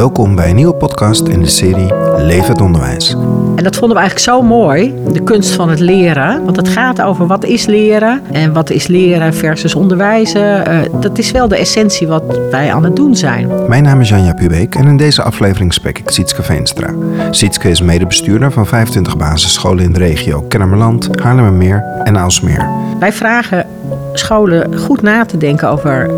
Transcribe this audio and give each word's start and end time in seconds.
Welkom 0.00 0.34
bij 0.34 0.48
een 0.48 0.56
nieuwe 0.56 0.74
podcast 0.74 1.28
in 1.28 1.40
de 1.40 1.48
serie 1.48 1.94
Leef 2.16 2.46
het 2.46 2.60
onderwijs. 2.60 3.10
En 3.56 3.64
dat 3.64 3.76
vonden 3.76 3.96
we 3.96 4.02
eigenlijk 4.02 4.30
zo 4.30 4.42
mooi, 4.42 4.94
de 5.12 5.22
kunst 5.22 5.50
van 5.50 5.68
het 5.68 5.80
leren. 5.80 6.44
Want 6.44 6.56
het 6.56 6.68
gaat 6.68 7.02
over 7.02 7.26
wat 7.26 7.44
is 7.44 7.66
leren 7.66 8.22
en 8.32 8.52
wat 8.52 8.70
is 8.70 8.86
leren 8.86 9.34
versus 9.34 9.74
onderwijzen. 9.74 10.72
Uh, 10.72 11.00
dat 11.00 11.18
is 11.18 11.30
wel 11.30 11.48
de 11.48 11.56
essentie 11.56 12.06
wat 12.06 12.22
wij 12.50 12.72
aan 12.72 12.84
het 12.84 12.96
doen 12.96 13.16
zijn. 13.16 13.48
Mijn 13.68 13.82
naam 13.82 14.00
is 14.00 14.08
Janja 14.08 14.34
Pubeek 14.34 14.74
en 14.74 14.86
in 14.86 14.96
deze 14.96 15.22
aflevering 15.22 15.72
spreek 15.72 15.98
ik 15.98 16.10
Sietske 16.10 16.42
Veenstra. 16.42 16.94
Sietske 17.30 17.70
is 17.70 17.82
medebestuurder 17.82 18.52
van 18.52 18.66
25 18.66 19.16
basisscholen 19.16 19.84
in 19.84 19.92
de 19.92 19.98
regio 19.98 20.42
Kennemerland, 20.42 21.20
Haarlemmermeer 21.22 21.84
en 22.04 22.18
Aalsmeer. 22.18 22.68
Wij 22.98 23.12
vragen 23.12 23.66
scholen 24.12 24.78
goed 24.78 25.02
na 25.02 25.24
te 25.24 25.36
denken 25.36 25.68
over 25.68 26.10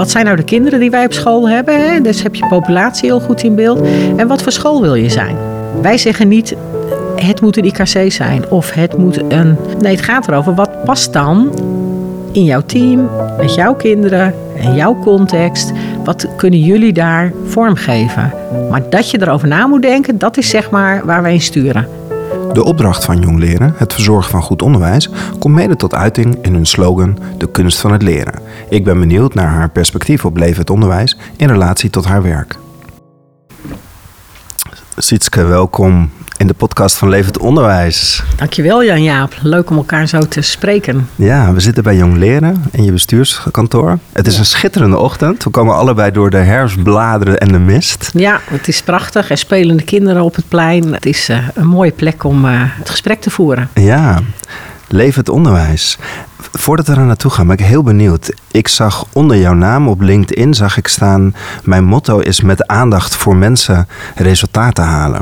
wat 0.00 0.10
zijn 0.10 0.24
nou 0.24 0.36
de 0.36 0.42
kinderen 0.42 0.80
die 0.80 0.90
wij 0.90 1.04
op 1.04 1.12
school 1.12 1.48
hebben? 1.48 1.90
Hè? 1.90 2.00
Dus 2.00 2.22
heb 2.22 2.34
je 2.34 2.46
populatie 2.46 3.08
heel 3.08 3.20
goed 3.20 3.42
in 3.42 3.54
beeld. 3.54 3.80
En 4.16 4.26
wat 4.26 4.42
voor 4.42 4.52
school 4.52 4.80
wil 4.80 4.94
je 4.94 5.08
zijn? 5.08 5.36
Wij 5.82 5.98
zeggen 5.98 6.28
niet 6.28 6.56
het 7.16 7.40
moet 7.40 7.56
een 7.56 7.64
IKC 7.64 8.12
zijn 8.12 8.50
of 8.50 8.70
het 8.70 8.98
moet 8.98 9.20
een. 9.28 9.56
Nee, 9.80 9.96
het 9.96 10.04
gaat 10.04 10.28
erover 10.28 10.54
wat 10.54 10.84
past 10.84 11.12
dan 11.12 11.52
in 12.32 12.44
jouw 12.44 12.62
team, 12.66 13.08
met 13.38 13.54
jouw 13.54 13.74
kinderen 13.74 14.34
en 14.56 14.74
jouw 14.74 14.98
context. 14.98 15.72
Wat 16.04 16.26
kunnen 16.36 16.60
jullie 16.60 16.92
daar 16.92 17.32
vormgeven? 17.44 18.32
Maar 18.70 18.82
dat 18.90 19.10
je 19.10 19.20
erover 19.20 19.48
na 19.48 19.66
moet 19.66 19.82
denken, 19.82 20.18
dat 20.18 20.36
is 20.36 20.48
zeg 20.48 20.70
maar 20.70 21.06
waar 21.06 21.22
wij 21.22 21.32
in 21.32 21.40
sturen. 21.40 21.99
De 22.52 22.64
opdracht 22.64 23.04
van 23.04 23.20
Jong 23.20 23.38
Leren, 23.38 23.74
het 23.76 23.92
verzorgen 23.92 24.30
van 24.30 24.42
goed 24.42 24.62
onderwijs, 24.62 25.10
komt 25.38 25.54
mede 25.54 25.76
tot 25.76 25.94
uiting 25.94 26.38
in 26.42 26.54
hun 26.54 26.66
slogan 26.66 27.18
De 27.38 27.50
kunst 27.50 27.78
van 27.78 27.92
het 27.92 28.02
leren. 28.02 28.40
Ik 28.68 28.84
ben 28.84 28.98
benieuwd 28.98 29.34
naar 29.34 29.48
haar 29.48 29.70
perspectief 29.70 30.24
op 30.24 30.36
levend 30.36 30.70
onderwijs 30.70 31.16
in 31.36 31.48
relatie 31.48 31.90
tot 31.90 32.04
haar 32.04 32.22
werk. 32.22 32.58
Sietske, 35.02 35.44
welkom 35.44 36.10
in 36.36 36.46
de 36.46 36.54
podcast 36.54 36.96
van 36.96 37.08
Levend 37.08 37.38
Onderwijs. 37.38 38.22
Dankjewel 38.36 38.84
Jan-Jaap. 38.84 39.34
Leuk 39.42 39.70
om 39.70 39.76
elkaar 39.76 40.06
zo 40.06 40.18
te 40.18 40.40
spreken. 40.40 41.08
Ja, 41.16 41.52
we 41.52 41.60
zitten 41.60 41.82
bij 41.82 41.96
Jong 41.96 42.16
Leren 42.16 42.64
in 42.70 42.84
je 42.84 42.92
bestuurskantoor. 42.92 43.98
Het 44.12 44.26
is 44.26 44.38
een 44.38 44.44
schitterende 44.44 44.98
ochtend. 44.98 45.44
We 45.44 45.50
komen 45.50 45.74
allebei 45.74 46.10
door 46.10 46.30
de 46.30 46.36
herfstbladeren 46.36 47.38
en 47.38 47.52
de 47.52 47.58
mist. 47.58 48.10
Ja, 48.14 48.40
het 48.44 48.68
is 48.68 48.82
prachtig. 48.82 49.30
Er 49.30 49.38
spelende 49.38 49.82
kinderen 49.82 50.22
op 50.22 50.34
het 50.34 50.48
plein. 50.48 50.92
Het 50.92 51.06
is 51.06 51.30
uh, 51.30 51.48
een 51.54 51.66
mooie 51.66 51.92
plek 51.92 52.24
om 52.24 52.44
uh, 52.44 52.52
het 52.54 52.90
gesprek 52.90 53.20
te 53.20 53.30
voeren. 53.30 53.68
Ja, 53.74 54.20
Levend 54.92 55.28
Onderwijs. 55.28 55.98
Voordat 56.52 56.86
we 56.86 56.92
er 56.94 57.00
naartoe 57.00 57.30
gaan, 57.30 57.46
ben 57.46 57.58
ik 57.58 57.64
heel 57.64 57.82
benieuwd. 57.82 58.32
Ik 58.50 58.68
zag 58.68 59.04
onder 59.12 59.36
jouw 59.36 59.54
naam 59.54 59.88
op 59.88 60.00
LinkedIn 60.00 60.54
zag 60.54 60.76
ik 60.76 60.88
staan: 60.88 61.34
Mijn 61.64 61.84
motto 61.84 62.18
is 62.18 62.40
met 62.40 62.66
aandacht 62.66 63.16
voor 63.16 63.36
mensen 63.36 63.88
resultaten 64.14 64.84
halen. 64.84 65.20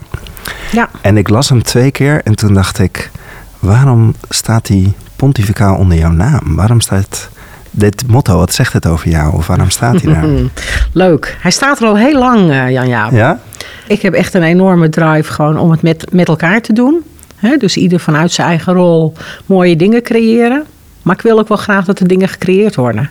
Ja. 0.72 0.88
En 1.00 1.16
ik 1.16 1.28
las 1.28 1.48
hem 1.48 1.62
twee 1.62 1.90
keer 1.90 2.20
en 2.24 2.34
toen 2.34 2.54
dacht 2.54 2.78
ik: 2.78 3.10
waarom 3.58 4.14
staat 4.28 4.66
die 4.66 4.94
pontificaal 5.16 5.76
onder 5.76 5.98
jouw 5.98 6.12
naam? 6.12 6.56
Waarom 6.56 6.80
staat 6.80 7.28
dit 7.70 8.06
motto? 8.06 8.38
Wat 8.38 8.52
zegt 8.52 8.72
het 8.72 8.86
over 8.86 9.08
jou? 9.08 9.34
Of 9.34 9.46
waarom 9.46 9.70
staat 9.70 10.02
hij 10.02 10.12
daar? 10.12 10.26
Leuk. 11.04 11.36
Hij 11.40 11.50
staat 11.50 11.80
er 11.80 11.86
al 11.86 11.96
heel 11.96 12.18
lang, 12.18 12.50
uh, 12.50 12.70
Jan-Jaap. 12.70 13.12
Ja? 13.12 13.40
Ik 13.86 14.02
heb 14.02 14.14
echt 14.14 14.34
een 14.34 14.42
enorme 14.42 14.88
drive 14.88 15.32
gewoon 15.32 15.58
om 15.58 15.70
het 15.70 15.82
met, 15.82 16.12
met 16.12 16.28
elkaar 16.28 16.60
te 16.60 16.72
doen. 16.72 17.04
He, 17.38 17.56
dus 17.56 17.76
ieder 17.76 18.00
vanuit 18.00 18.32
zijn 18.32 18.48
eigen 18.48 18.72
rol 18.72 19.12
mooie 19.46 19.76
dingen 19.76 20.02
creëren. 20.02 20.64
Maar 21.02 21.14
ik 21.14 21.22
wil 21.22 21.38
ook 21.38 21.48
wel 21.48 21.56
graag 21.56 21.84
dat 21.84 22.00
er 22.00 22.06
dingen 22.06 22.28
gecreëerd 22.28 22.76
worden. 22.76 23.10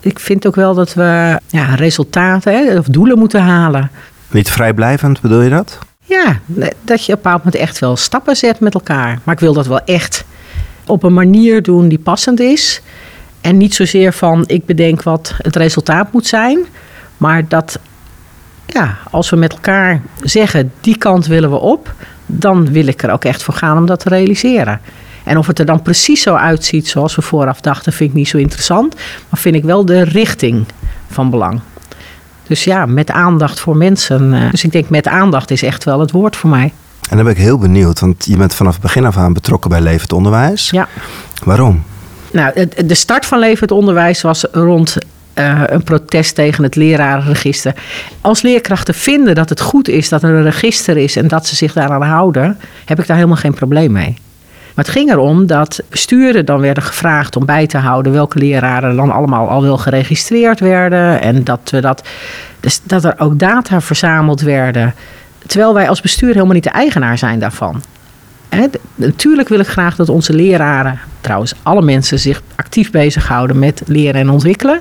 Ik 0.00 0.18
vind 0.18 0.46
ook 0.46 0.54
wel 0.54 0.74
dat 0.74 0.94
we 0.94 1.40
ja, 1.46 1.74
resultaten 1.74 2.52
hè, 2.52 2.78
of 2.78 2.86
doelen 2.86 3.18
moeten 3.18 3.42
halen. 3.42 3.90
Niet 4.30 4.50
vrijblijvend, 4.50 5.20
bedoel 5.20 5.40
je 5.40 5.50
dat? 5.50 5.78
Ja, 6.04 6.40
dat 6.82 7.04
je 7.04 7.12
op 7.12 7.18
een 7.18 7.22
bepaald 7.22 7.44
moment 7.44 7.62
echt 7.62 7.78
wel 7.78 7.96
stappen 7.96 8.36
zet 8.36 8.60
met 8.60 8.74
elkaar. 8.74 9.18
Maar 9.24 9.34
ik 9.34 9.40
wil 9.40 9.52
dat 9.52 9.66
wel 9.66 9.80
echt 9.84 10.24
op 10.86 11.02
een 11.02 11.14
manier 11.14 11.62
doen 11.62 11.88
die 11.88 11.98
passend 11.98 12.40
is. 12.40 12.82
En 13.40 13.56
niet 13.56 13.74
zozeer 13.74 14.12
van 14.12 14.44
ik 14.46 14.66
bedenk 14.66 15.02
wat 15.02 15.34
het 15.38 15.56
resultaat 15.56 16.12
moet 16.12 16.26
zijn. 16.26 16.58
Maar 17.16 17.48
dat 17.48 17.78
ja, 18.66 18.98
als 19.10 19.30
we 19.30 19.36
met 19.36 19.52
elkaar 19.52 20.02
zeggen 20.20 20.72
die 20.80 20.98
kant 20.98 21.26
willen 21.26 21.50
we 21.50 21.58
op. 21.58 21.94
Dan 22.38 22.72
wil 22.72 22.86
ik 22.86 23.02
er 23.02 23.10
ook 23.10 23.24
echt 23.24 23.42
voor 23.42 23.54
gaan 23.54 23.78
om 23.78 23.86
dat 23.86 24.00
te 24.00 24.08
realiseren. 24.08 24.80
En 25.24 25.38
of 25.38 25.46
het 25.46 25.58
er 25.58 25.64
dan 25.64 25.82
precies 25.82 26.22
zo 26.22 26.34
uitziet 26.34 26.88
zoals 26.88 27.14
we 27.14 27.22
vooraf 27.22 27.60
dachten, 27.60 27.92
vind 27.92 28.10
ik 28.10 28.16
niet 28.16 28.28
zo 28.28 28.36
interessant. 28.36 28.94
Maar 29.28 29.40
vind 29.40 29.54
ik 29.54 29.64
wel 29.64 29.84
de 29.84 30.02
richting 30.02 30.64
van 31.10 31.30
belang. 31.30 31.60
Dus 32.46 32.64
ja, 32.64 32.86
met 32.86 33.10
aandacht 33.10 33.60
voor 33.60 33.76
mensen. 33.76 34.50
Dus 34.50 34.64
ik 34.64 34.72
denk 34.72 34.88
met 34.88 35.08
aandacht 35.08 35.50
is 35.50 35.62
echt 35.62 35.84
wel 35.84 36.00
het 36.00 36.10
woord 36.10 36.36
voor 36.36 36.50
mij. 36.50 36.72
En 37.10 37.16
dan 37.16 37.24
ben 37.24 37.34
ik 37.34 37.40
heel 37.40 37.58
benieuwd, 37.58 38.00
want 38.00 38.24
je 38.24 38.36
bent 38.36 38.54
vanaf 38.54 38.72
het 38.72 38.82
begin 38.82 39.04
af 39.04 39.16
aan 39.16 39.32
betrokken 39.32 39.70
bij 39.70 39.80
Levend 39.80 40.12
Onderwijs. 40.12 40.70
Ja. 40.70 40.88
Waarom? 41.44 41.82
Nou, 42.32 42.68
de 42.86 42.94
start 42.94 43.26
van 43.26 43.38
Levend 43.38 43.70
Onderwijs 43.70 44.22
was 44.22 44.46
rond 44.52 44.96
uh, 45.40 45.62
een 45.66 45.82
protest 45.82 46.34
tegen 46.34 46.64
het 46.64 46.76
lerarenregister. 46.76 47.74
Als 48.20 48.42
leerkrachten 48.42 48.94
vinden 48.94 49.34
dat 49.34 49.48
het 49.48 49.60
goed 49.60 49.88
is 49.88 50.08
dat 50.08 50.22
er 50.22 50.30
een 50.30 50.42
register 50.42 50.96
is 50.96 51.16
en 51.16 51.28
dat 51.28 51.46
ze 51.46 51.56
zich 51.56 51.72
daaraan 51.72 52.02
houden, 52.02 52.58
heb 52.84 52.98
ik 52.98 53.06
daar 53.06 53.16
helemaal 53.16 53.36
geen 53.36 53.54
probleem 53.54 53.92
mee. 53.92 54.16
Maar 54.74 54.84
het 54.84 54.94
ging 54.94 55.10
erom 55.10 55.46
dat 55.46 55.80
besturen 55.88 56.44
dan 56.44 56.60
werden 56.60 56.82
gevraagd 56.82 57.36
om 57.36 57.44
bij 57.44 57.66
te 57.66 57.78
houden 57.78 58.12
welke 58.12 58.38
leraren 58.38 58.96
dan 58.96 59.10
allemaal 59.10 59.48
al 59.48 59.62
wel 59.62 59.78
geregistreerd 59.78 60.60
werden. 60.60 61.20
En 61.20 61.44
dat, 61.44 61.60
we 61.70 61.80
dat, 61.80 62.08
dus 62.60 62.80
dat 62.82 63.04
er 63.04 63.14
ook 63.18 63.38
data 63.38 63.80
verzameld 63.80 64.40
werden. 64.40 64.94
Terwijl 65.46 65.74
wij 65.74 65.88
als 65.88 66.00
bestuur 66.00 66.32
helemaal 66.32 66.54
niet 66.54 66.64
de 66.64 66.70
eigenaar 66.70 67.18
zijn 67.18 67.38
daarvan. 67.38 67.82
Natuurlijk 68.94 69.48
wil 69.48 69.60
ik 69.60 69.66
graag 69.66 69.96
dat 69.96 70.08
onze 70.08 70.32
leraren, 70.32 70.98
trouwens 71.20 71.54
alle 71.62 71.82
mensen, 71.82 72.18
zich 72.18 72.42
actief 72.54 72.90
bezighouden 72.90 73.58
met 73.58 73.82
leren 73.86 74.20
en 74.20 74.30
ontwikkelen. 74.30 74.80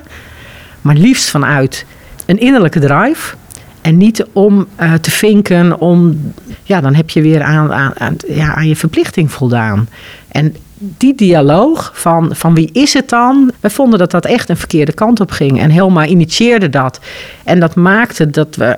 Maar 0.82 0.96
liefst 0.96 1.30
vanuit 1.30 1.86
een 2.26 2.40
innerlijke 2.40 2.80
drive. 2.80 3.36
En 3.82 3.98
niet 3.98 4.26
om 4.34 4.68
uh, 4.82 4.94
te 4.94 5.12
vinken, 5.12 5.80
om, 5.80 6.20
ja, 6.64 6.82
dan 6.82 6.96
heb 6.96 7.10
je 7.10 7.22
weer 7.22 7.42
aan, 7.42 7.74
aan, 7.74 8.16
ja, 8.28 8.56
aan 8.56 8.68
je 8.68 8.76
verplichting 8.76 9.32
voldaan. 9.32 9.90
En 10.28 10.56
die 10.80 11.16
dialoog 11.16 11.92
van, 11.94 12.36
van 12.36 12.56
wie 12.56 12.70
is 12.72 12.94
het 12.94 13.10
dan? 13.10 13.52
We 13.60 13.70
vonden 13.70 14.00
dat 14.00 14.12
dat 14.12 14.26
echt 14.26 14.50
een 14.50 14.58
verkeerde 14.58 14.94
kant 14.94 15.20
op 15.20 15.32
ging. 15.32 15.60
En 15.60 15.72
Helma 15.72 16.06
initieerde 16.06 16.70
dat. 16.70 17.00
En 17.44 17.60
dat 17.60 17.76
maakte 17.76 18.30
dat 18.30 18.56
we 18.56 18.78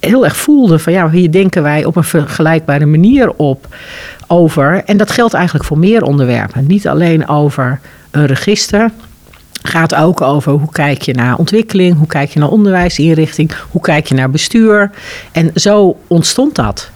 heel 0.00 0.24
erg 0.24 0.36
voelden 0.36 0.80
van 0.80 0.92
ja, 0.92 1.10
hier 1.10 1.30
denken 1.30 1.62
wij 1.62 1.84
op 1.84 1.96
een 1.96 2.04
vergelijkbare 2.04 2.86
manier 2.86 3.32
op 3.32 3.74
over. 4.26 4.82
En 4.84 4.96
dat 4.96 5.10
geldt 5.10 5.34
eigenlijk 5.34 5.64
voor 5.64 5.78
meer 5.78 6.02
onderwerpen. 6.02 6.66
Niet 6.66 6.88
alleen 6.88 7.28
over 7.28 7.80
een 8.10 8.26
register 8.26 8.90
gaat 9.66 9.94
ook 9.94 10.20
over 10.20 10.52
hoe 10.52 10.72
kijk 10.72 11.02
je 11.02 11.14
naar 11.14 11.36
ontwikkeling, 11.36 11.96
hoe 11.96 12.06
kijk 12.06 12.30
je 12.30 12.38
naar 12.38 12.48
onderwijsinrichting, 12.48 13.52
hoe 13.70 13.80
kijk 13.80 14.06
je 14.06 14.14
naar 14.14 14.30
bestuur. 14.30 14.90
En 15.32 15.50
zo 15.54 15.96
ontstond 16.06 16.54
dat. 16.54 16.90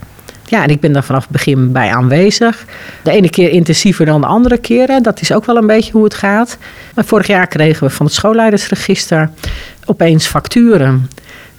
Ja, 0.47 0.63
en 0.63 0.69
ik 0.69 0.81
ben 0.81 0.93
daar 0.93 1.05
vanaf 1.05 1.23
het 1.23 1.31
begin 1.31 1.73
bij 1.73 1.91
aanwezig. 1.91 2.65
De 3.03 3.11
ene 3.11 3.31
keer 3.31 3.51
intensiever 3.51 4.07
dan 4.07 4.21
de 4.21 4.27
andere 4.27 4.59
keren. 4.59 5.03
Dat 5.03 5.21
is 5.21 5.33
ook 5.33 5.45
wel 5.45 5.57
een 5.57 5.67
beetje 5.67 5.93
hoe 5.93 6.05
het 6.05 6.15
gaat. 6.15 6.59
Maar 6.95 7.05
vorig 7.05 7.27
jaar 7.27 7.47
kregen 7.47 7.87
we 7.87 7.93
van 7.93 8.07
het 8.07 8.15
schoolleidersregister 8.15 9.31
opeens 9.85 10.27
facturen 10.27 11.09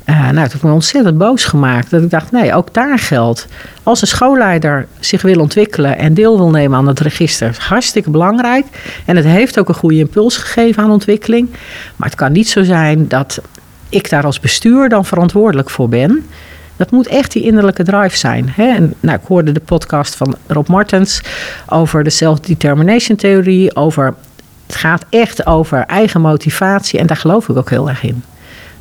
uh, 0.06 0.20
nou, 0.20 0.40
het 0.40 0.52
heeft 0.52 0.64
me 0.64 0.72
ontzettend 0.72 1.18
boos 1.18 1.46
gemaakt. 1.46 1.90
Dat 1.90 2.02
ik 2.02 2.10
dacht, 2.10 2.32
nee, 2.32 2.54
ook 2.54 2.74
daar 2.74 3.00
geldt. 3.00 3.48
Als 3.84 4.02
een 4.02 4.08
schoolleider 4.08 4.88
zich 5.00 5.22
wil 5.22 5.40
ontwikkelen 5.40 5.98
en 5.98 6.14
deel 6.14 6.38
wil 6.38 6.50
nemen 6.50 6.78
aan 6.78 6.88
het 6.88 7.00
register, 7.00 7.50
is 7.50 7.58
hartstikke 7.58 8.10
belangrijk. 8.10 8.66
En 9.06 9.16
het 9.16 9.26
heeft 9.26 9.60
ook 9.60 9.70
een 9.70 9.76
goede 9.76 9.98
impuls 9.98 10.38
gegeven 10.38 10.84
aan 10.84 10.92
ontwikkeling. 10.92 11.50
Maar 11.96 12.10
het 12.10 12.18
kan 12.18 12.32
niet 12.32 12.50
zo 12.50 12.64
zijn 12.64 13.08
dat 13.08 13.42
ik 13.90 14.10
daar 14.10 14.26
als 14.26 14.40
bestuur 14.40 14.90
dan 14.90 15.06
verantwoordelijk 15.06 15.70
voor 15.70 15.90
ben. 15.90 16.26
Dat 16.76 16.92
moet 16.92 17.08
echt 17.08 17.32
die 17.32 17.44
innerlijke 17.44 17.84
drive 17.84 18.18
zijn. 18.18 18.54
Hè? 18.56 18.76
En, 18.76 18.94
nou, 19.00 19.18
ik 19.18 19.28
hoorde 19.28 19.52
de 19.52 19.60
podcast 19.60 20.16
van 20.16 20.36
Rob 20.48 20.68
Martens 20.68 21.22
over 21.68 22.04
de 22.04 22.10
self-determination 22.10 23.18
theorie. 23.18 23.76
Over, 23.76 24.14
het 24.66 24.76
gaat 24.76 25.06
echt 25.10 25.46
over 25.46 25.80
eigen 25.80 26.22
motivatie 26.22 27.00
en 27.00 27.08
daar 27.08 27.18
geloof 27.18 27.50
ik 27.50 27.58
ook 27.58 27.70
heel 27.70 27.90
erg 27.90 28.04
in. 28.04 28.24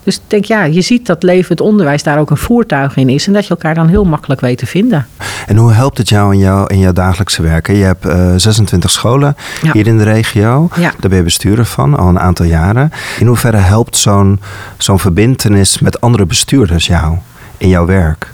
Dus 0.02 0.16
ik 0.16 0.22
denk, 0.26 0.44
ja, 0.44 0.64
je 0.64 0.80
ziet 0.80 1.06
dat 1.06 1.22
levend 1.22 1.60
onderwijs 1.60 2.02
daar 2.02 2.18
ook 2.18 2.30
een 2.30 2.36
voertuig 2.36 2.96
in 2.96 3.08
is. 3.08 3.26
En 3.26 3.32
dat 3.32 3.44
je 3.44 3.50
elkaar 3.50 3.74
dan 3.74 3.88
heel 3.88 4.04
makkelijk 4.04 4.40
weet 4.40 4.58
te 4.58 4.66
vinden. 4.66 5.06
En 5.46 5.56
hoe 5.56 5.72
helpt 5.72 5.98
het 5.98 6.08
jou 6.08 6.32
in 6.32 6.38
jouw, 6.38 6.66
in 6.66 6.78
jouw 6.78 6.92
dagelijkse 6.92 7.42
werken? 7.42 7.74
Je 7.74 7.84
hebt 7.84 8.06
uh, 8.06 8.32
26 8.36 8.90
scholen 8.90 9.36
hier 9.72 9.86
in 9.86 9.98
de 9.98 10.04
regio. 10.04 10.68
Ja. 10.76 10.92
Daar 10.98 11.10
ben 11.10 11.18
je 11.18 11.24
bestuurder 11.24 11.64
van, 11.64 11.96
al 11.96 12.08
een 12.08 12.20
aantal 12.20 12.46
jaren. 12.46 12.92
In 13.18 13.26
hoeverre 13.26 13.56
helpt 13.56 13.96
zo'n 13.96 14.40
zo'n 14.78 14.98
verbindenis 14.98 15.78
met 15.78 16.00
andere 16.00 16.26
bestuurders 16.26 16.86
jou 16.86 17.16
in 17.56 17.68
jouw 17.68 17.86
werk? 17.86 18.32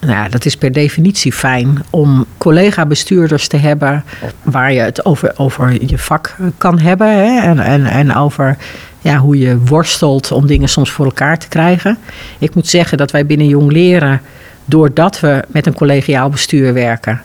Nou 0.00 0.12
ja, 0.12 0.28
dat 0.28 0.44
is 0.44 0.56
per 0.56 0.72
definitie 0.72 1.32
fijn 1.32 1.84
om 1.90 2.24
collega-bestuurders 2.38 3.48
te 3.48 3.56
hebben 3.56 4.04
waar 4.42 4.72
je 4.72 4.80
het 4.80 5.04
over, 5.04 5.32
over 5.36 5.86
je 5.86 5.98
vak 5.98 6.36
kan 6.58 6.78
hebben. 6.78 7.08
Hè? 7.08 7.40
En, 7.40 7.58
en, 7.58 7.86
en 7.86 8.14
over 8.14 8.56
ja, 9.00 9.16
hoe 9.16 9.38
je 9.38 9.58
worstelt 9.58 10.32
om 10.32 10.46
dingen 10.46 10.68
soms 10.68 10.90
voor 10.90 11.04
elkaar 11.04 11.38
te 11.38 11.48
krijgen. 11.48 11.98
Ik 12.38 12.54
moet 12.54 12.66
zeggen 12.66 12.98
dat 12.98 13.10
wij 13.10 13.26
binnen 13.26 13.46
Jong 13.46 13.72
Leren, 13.72 14.20
doordat 14.64 15.20
we 15.20 15.44
met 15.48 15.66
een 15.66 15.74
collegiaal 15.74 16.28
bestuur 16.28 16.74
werken, 16.74 17.22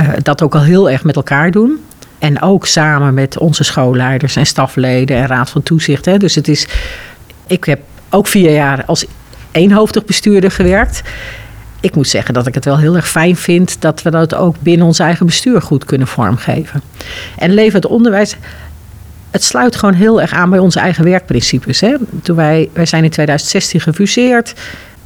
uh, 0.00 0.08
dat 0.22 0.42
ook 0.42 0.54
al 0.54 0.62
heel 0.62 0.90
erg 0.90 1.04
met 1.04 1.16
elkaar 1.16 1.50
doen. 1.50 1.84
En 2.18 2.42
ook 2.42 2.66
samen 2.66 3.14
met 3.14 3.38
onze 3.38 3.64
schoolleiders 3.64 4.36
en 4.36 4.46
stafleden 4.46 5.16
en 5.16 5.26
raad 5.26 5.50
van 5.50 5.62
toezicht. 5.62 6.04
Hè. 6.04 6.16
Dus 6.16 6.34
het 6.34 6.48
is, 6.48 6.68
ik 7.46 7.64
heb 7.64 7.80
ook 8.10 8.26
vier 8.26 8.52
jaar 8.52 8.84
als 8.84 9.04
eenhoofdig 9.50 10.04
bestuurder 10.04 10.50
gewerkt. 10.50 11.02
Ik 11.80 11.94
moet 11.94 12.08
zeggen 12.08 12.34
dat 12.34 12.46
ik 12.46 12.54
het 12.54 12.64
wel 12.64 12.78
heel 12.78 12.96
erg 12.96 13.08
fijn 13.08 13.36
vind 13.36 13.80
dat 13.80 14.02
we 14.02 14.10
dat 14.10 14.34
ook 14.34 14.56
binnen 14.60 14.86
ons 14.86 14.98
eigen 14.98 15.26
bestuur 15.26 15.62
goed 15.62 15.84
kunnen 15.84 16.06
vormgeven. 16.06 16.82
En 17.38 17.54
leven 17.54 17.80
het 17.80 17.90
onderwijs, 17.90 18.36
het 19.32 19.44
sluit 19.44 19.76
gewoon 19.76 19.94
heel 19.94 20.20
erg 20.20 20.32
aan 20.32 20.50
bij 20.50 20.58
onze 20.58 20.80
eigen 20.80 21.04
werkprincipes. 21.04 21.80
Hè. 21.80 21.94
Toen 22.22 22.36
wij, 22.36 22.70
wij 22.72 22.86
zijn 22.86 23.04
in 23.04 23.10
2016 23.10 23.80
gefuseerd 23.80 24.54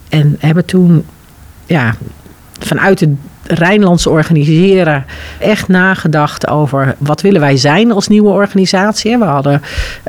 en 0.08 0.36
hebben 0.38 0.64
toen 0.64 1.06
ja, 1.66 1.94
vanuit 2.60 3.00
het 3.00 3.10
Rijnlandse 3.46 4.10
organiseren 4.10 5.04
echt 5.38 5.68
nagedacht 5.68 6.48
over 6.48 6.94
wat 6.98 7.20
willen 7.20 7.40
wij 7.40 7.56
zijn 7.56 7.92
als 7.92 8.08
nieuwe 8.08 8.28
organisatie. 8.28 9.18
We 9.18 9.24
hadden 9.24 9.62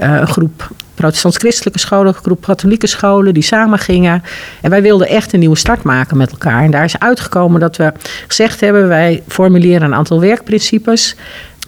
uh, 0.03 0.15
een 0.15 0.27
groep 0.27 0.71
protestants-christelijke 0.95 1.79
scholen, 1.79 2.07
een 2.07 2.13
groep 2.13 2.41
katholieke 2.41 2.87
scholen 2.87 3.33
die 3.33 3.43
samen 3.43 3.79
gingen. 3.79 4.23
En 4.61 4.69
wij 4.69 4.81
wilden 4.81 5.07
echt 5.07 5.33
een 5.33 5.39
nieuwe 5.39 5.57
start 5.57 5.83
maken 5.83 6.17
met 6.17 6.31
elkaar. 6.31 6.63
En 6.63 6.71
daar 6.71 6.83
is 6.83 6.99
uitgekomen 6.99 7.59
dat 7.59 7.75
we 7.75 7.93
gezegd 8.27 8.59
hebben, 8.59 8.87
wij 8.87 9.23
formuleren 9.27 9.81
een 9.81 9.95
aantal 9.95 10.19
werkprincipes. 10.19 11.15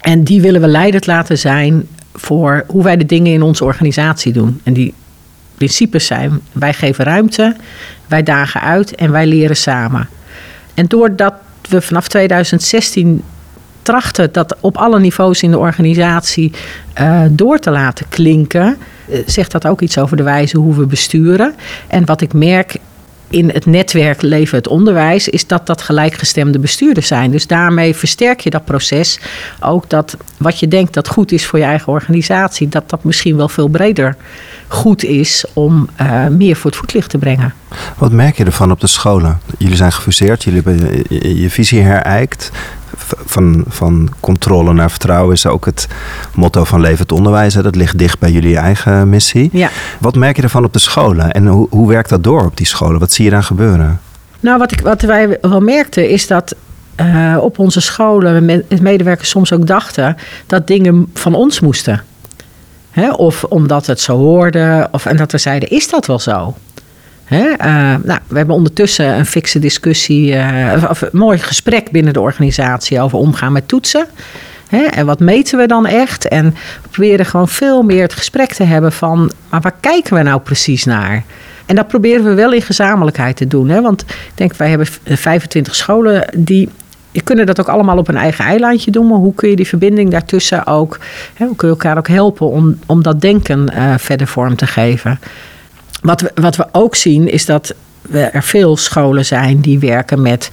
En 0.01 0.23
die 0.23 0.41
willen 0.41 0.61
we 0.61 0.67
leidend 0.67 1.05
laten 1.05 1.37
zijn 1.37 1.87
voor 2.13 2.63
hoe 2.67 2.83
wij 2.83 2.97
de 2.97 3.05
dingen 3.05 3.33
in 3.33 3.41
onze 3.41 3.63
organisatie 3.63 4.33
doen. 4.33 4.61
En 4.63 4.73
die 4.73 4.93
principes 5.55 6.05
zijn, 6.05 6.41
wij 6.51 6.73
geven 6.73 7.05
ruimte, 7.05 7.55
wij 8.07 8.23
dagen 8.23 8.61
uit 8.61 8.95
en 8.95 9.11
wij 9.11 9.25
leren 9.25 9.55
samen. 9.55 10.09
En 10.73 10.85
doordat 10.85 11.33
we 11.69 11.81
vanaf 11.81 12.07
2016 12.07 13.23
trachten 13.81 14.31
dat 14.31 14.55
op 14.59 14.77
alle 14.77 14.99
niveaus 14.99 15.41
in 15.43 15.51
de 15.51 15.57
organisatie 15.57 16.51
uh, 17.01 17.21
door 17.29 17.59
te 17.59 17.69
laten 17.69 18.05
klinken, 18.09 18.77
uh, 19.09 19.19
zegt 19.25 19.51
dat 19.51 19.67
ook 19.67 19.81
iets 19.81 19.97
over 19.97 20.17
de 20.17 20.23
wijze 20.23 20.57
hoe 20.57 20.75
we 20.75 20.85
besturen. 20.85 21.55
En 21.87 22.05
wat 22.05 22.21
ik 22.21 22.33
merk 22.33 22.75
in 23.29 23.49
het 23.49 23.65
netwerk 23.65 24.21
Leven 24.21 24.57
het 24.57 24.67
Onderwijs, 24.67 25.27
is 25.27 25.47
dat 25.47 25.65
dat 25.65 25.81
gelijkgestemde 25.81 26.59
bestuurders 26.59 27.07
zijn. 27.07 27.31
Dus 27.31 27.47
daarmee 27.47 27.95
versterk 27.95 28.39
je 28.39 28.49
dat 28.49 28.65
proces. 28.65 29.19
Ook 29.59 29.89
dat 29.89 30.17
wat 30.37 30.59
je 30.59 30.67
denkt 30.67 30.93
dat 30.93 31.07
goed 31.07 31.31
is 31.31 31.45
voor 31.45 31.59
je 31.59 31.65
eigen 31.65 31.93
organisatie, 31.93 32.67
dat 32.67 32.89
dat 32.89 33.03
misschien 33.03 33.35
wel 33.35 33.49
veel 33.49 33.67
breder 33.67 34.15
goed 34.67 35.03
is 35.03 35.45
om 35.53 35.89
uh, 36.01 36.27
meer 36.27 36.55
voor 36.55 36.69
het 36.69 36.79
voetlicht 36.79 37.09
te 37.09 37.17
brengen. 37.17 37.53
Wat 37.97 38.11
merk 38.11 38.37
je 38.37 38.43
ervan 38.43 38.71
op 38.71 38.79
de 38.79 38.87
scholen? 38.87 39.39
Jullie 39.57 39.75
zijn 39.75 39.91
gefuseerd, 39.91 40.43
jullie 40.43 40.61
hebben 40.63 41.03
je 41.39 41.49
visie 41.49 41.81
herijkt. 41.81 42.51
Van, 43.25 43.63
van 43.67 44.09
controle 44.19 44.73
naar 44.73 44.89
vertrouwen 44.89 45.33
is 45.33 45.45
ook 45.45 45.65
het 45.65 45.87
motto 46.33 46.63
van 46.63 46.81
Levend 46.81 47.11
Onderwijs. 47.11 47.53
Dat 47.53 47.75
ligt 47.75 47.97
dicht 47.97 48.19
bij 48.19 48.31
jullie 48.31 48.57
eigen 48.57 49.09
missie. 49.09 49.49
Ja. 49.51 49.69
Wat 49.99 50.15
merk 50.15 50.35
je 50.35 50.41
ervan 50.41 50.63
op 50.63 50.73
de 50.73 50.79
scholen? 50.79 51.31
En 51.31 51.47
hoe, 51.47 51.67
hoe 51.69 51.87
werkt 51.87 52.09
dat 52.09 52.23
door 52.23 52.45
op 52.45 52.57
die 52.57 52.65
scholen? 52.65 52.99
Wat 52.99 53.11
zie 53.11 53.25
je 53.25 53.31
daar 53.31 53.43
gebeuren? 53.43 53.99
Nou, 54.39 54.57
wat, 54.57 54.71
ik, 54.71 54.81
wat 54.81 55.01
wij 55.01 55.37
wel 55.41 55.61
merkten 55.61 56.09
is 56.09 56.27
dat 56.27 56.55
uh, 57.01 57.37
op 57.41 57.59
onze 57.59 57.81
scholen 57.81 58.63
medewerkers 58.81 59.29
soms 59.29 59.53
ook 59.53 59.67
dachten 59.67 60.17
dat 60.47 60.67
dingen 60.67 61.09
van 61.13 61.33
ons 61.33 61.59
moesten. 61.59 62.03
Hè? 62.89 63.11
Of 63.11 63.43
omdat 63.43 63.85
het 63.85 63.99
zo 63.99 64.17
hoorde. 64.17 64.87
Of, 64.91 65.05
en 65.05 65.17
dat 65.17 65.31
we 65.31 65.37
zeiden, 65.37 65.69
is 65.69 65.89
dat 65.89 66.05
wel 66.05 66.19
zo? 66.19 66.55
Hè? 67.29 67.45
Uh, 67.45 67.95
nou, 68.03 68.19
we 68.27 68.37
hebben 68.37 68.55
ondertussen 68.55 69.17
een 69.17 69.25
fikse 69.25 69.59
discussie, 69.59 70.33
uh, 70.33 70.83
of 70.89 71.01
een 71.01 71.09
mooi 71.11 71.37
gesprek 71.37 71.91
binnen 71.91 72.13
de 72.13 72.21
organisatie 72.21 73.01
over 73.01 73.17
omgaan 73.17 73.51
met 73.51 73.67
toetsen. 73.67 74.05
Hè? 74.69 74.83
En 74.83 75.05
wat 75.05 75.19
meten 75.19 75.57
we 75.57 75.67
dan 75.67 75.85
echt? 75.85 76.27
En 76.27 76.45
we 76.81 76.89
proberen 76.89 77.25
gewoon 77.25 77.47
veel 77.47 77.81
meer 77.81 78.01
het 78.01 78.13
gesprek 78.13 78.53
te 78.53 78.63
hebben 78.63 78.91
van, 78.91 79.31
maar 79.49 79.61
waar 79.61 79.75
kijken 79.79 80.13
we 80.15 80.23
nou 80.23 80.41
precies 80.41 80.85
naar? 80.85 81.23
En 81.65 81.75
dat 81.75 81.87
proberen 81.87 82.23
we 82.23 82.33
wel 82.33 82.53
in 82.53 82.61
gezamenlijkheid 82.61 83.35
te 83.35 83.47
doen. 83.47 83.69
Hè? 83.69 83.81
Want 83.81 84.01
ik 84.01 84.31
denk, 84.35 84.55
wij 84.55 84.69
hebben 84.69 84.87
25 85.05 85.75
scholen 85.75 86.29
die 86.37 86.69
je 87.11 87.21
kunnen 87.21 87.45
dat 87.45 87.59
ook 87.59 87.69
allemaal 87.69 87.97
op 87.97 88.07
een 88.07 88.17
eigen 88.17 88.45
eilandje 88.45 88.91
doen, 88.91 89.07
maar 89.07 89.17
hoe 89.17 89.33
kun 89.33 89.49
je 89.49 89.55
die 89.55 89.67
verbinding 89.67 90.11
daartussen 90.11 90.65
ook, 90.67 90.99
hè, 91.33 91.45
kun 91.55 91.67
je 91.67 91.73
elkaar 91.73 91.97
ook 91.97 92.07
helpen 92.07 92.47
om, 92.47 92.79
om 92.85 93.03
dat 93.03 93.21
denken 93.21 93.69
verder 93.99 94.27
vorm 94.27 94.55
te 94.55 94.67
geven? 94.67 95.19
Wat 96.01 96.21
we, 96.21 96.31
wat 96.35 96.55
we 96.55 96.67
ook 96.71 96.95
zien 96.95 97.31
is 97.31 97.45
dat 97.45 97.73
er 98.11 98.43
veel 98.43 98.77
scholen 98.77 99.25
zijn 99.25 99.59
die 99.59 99.79
werken 99.79 100.21
met 100.21 100.51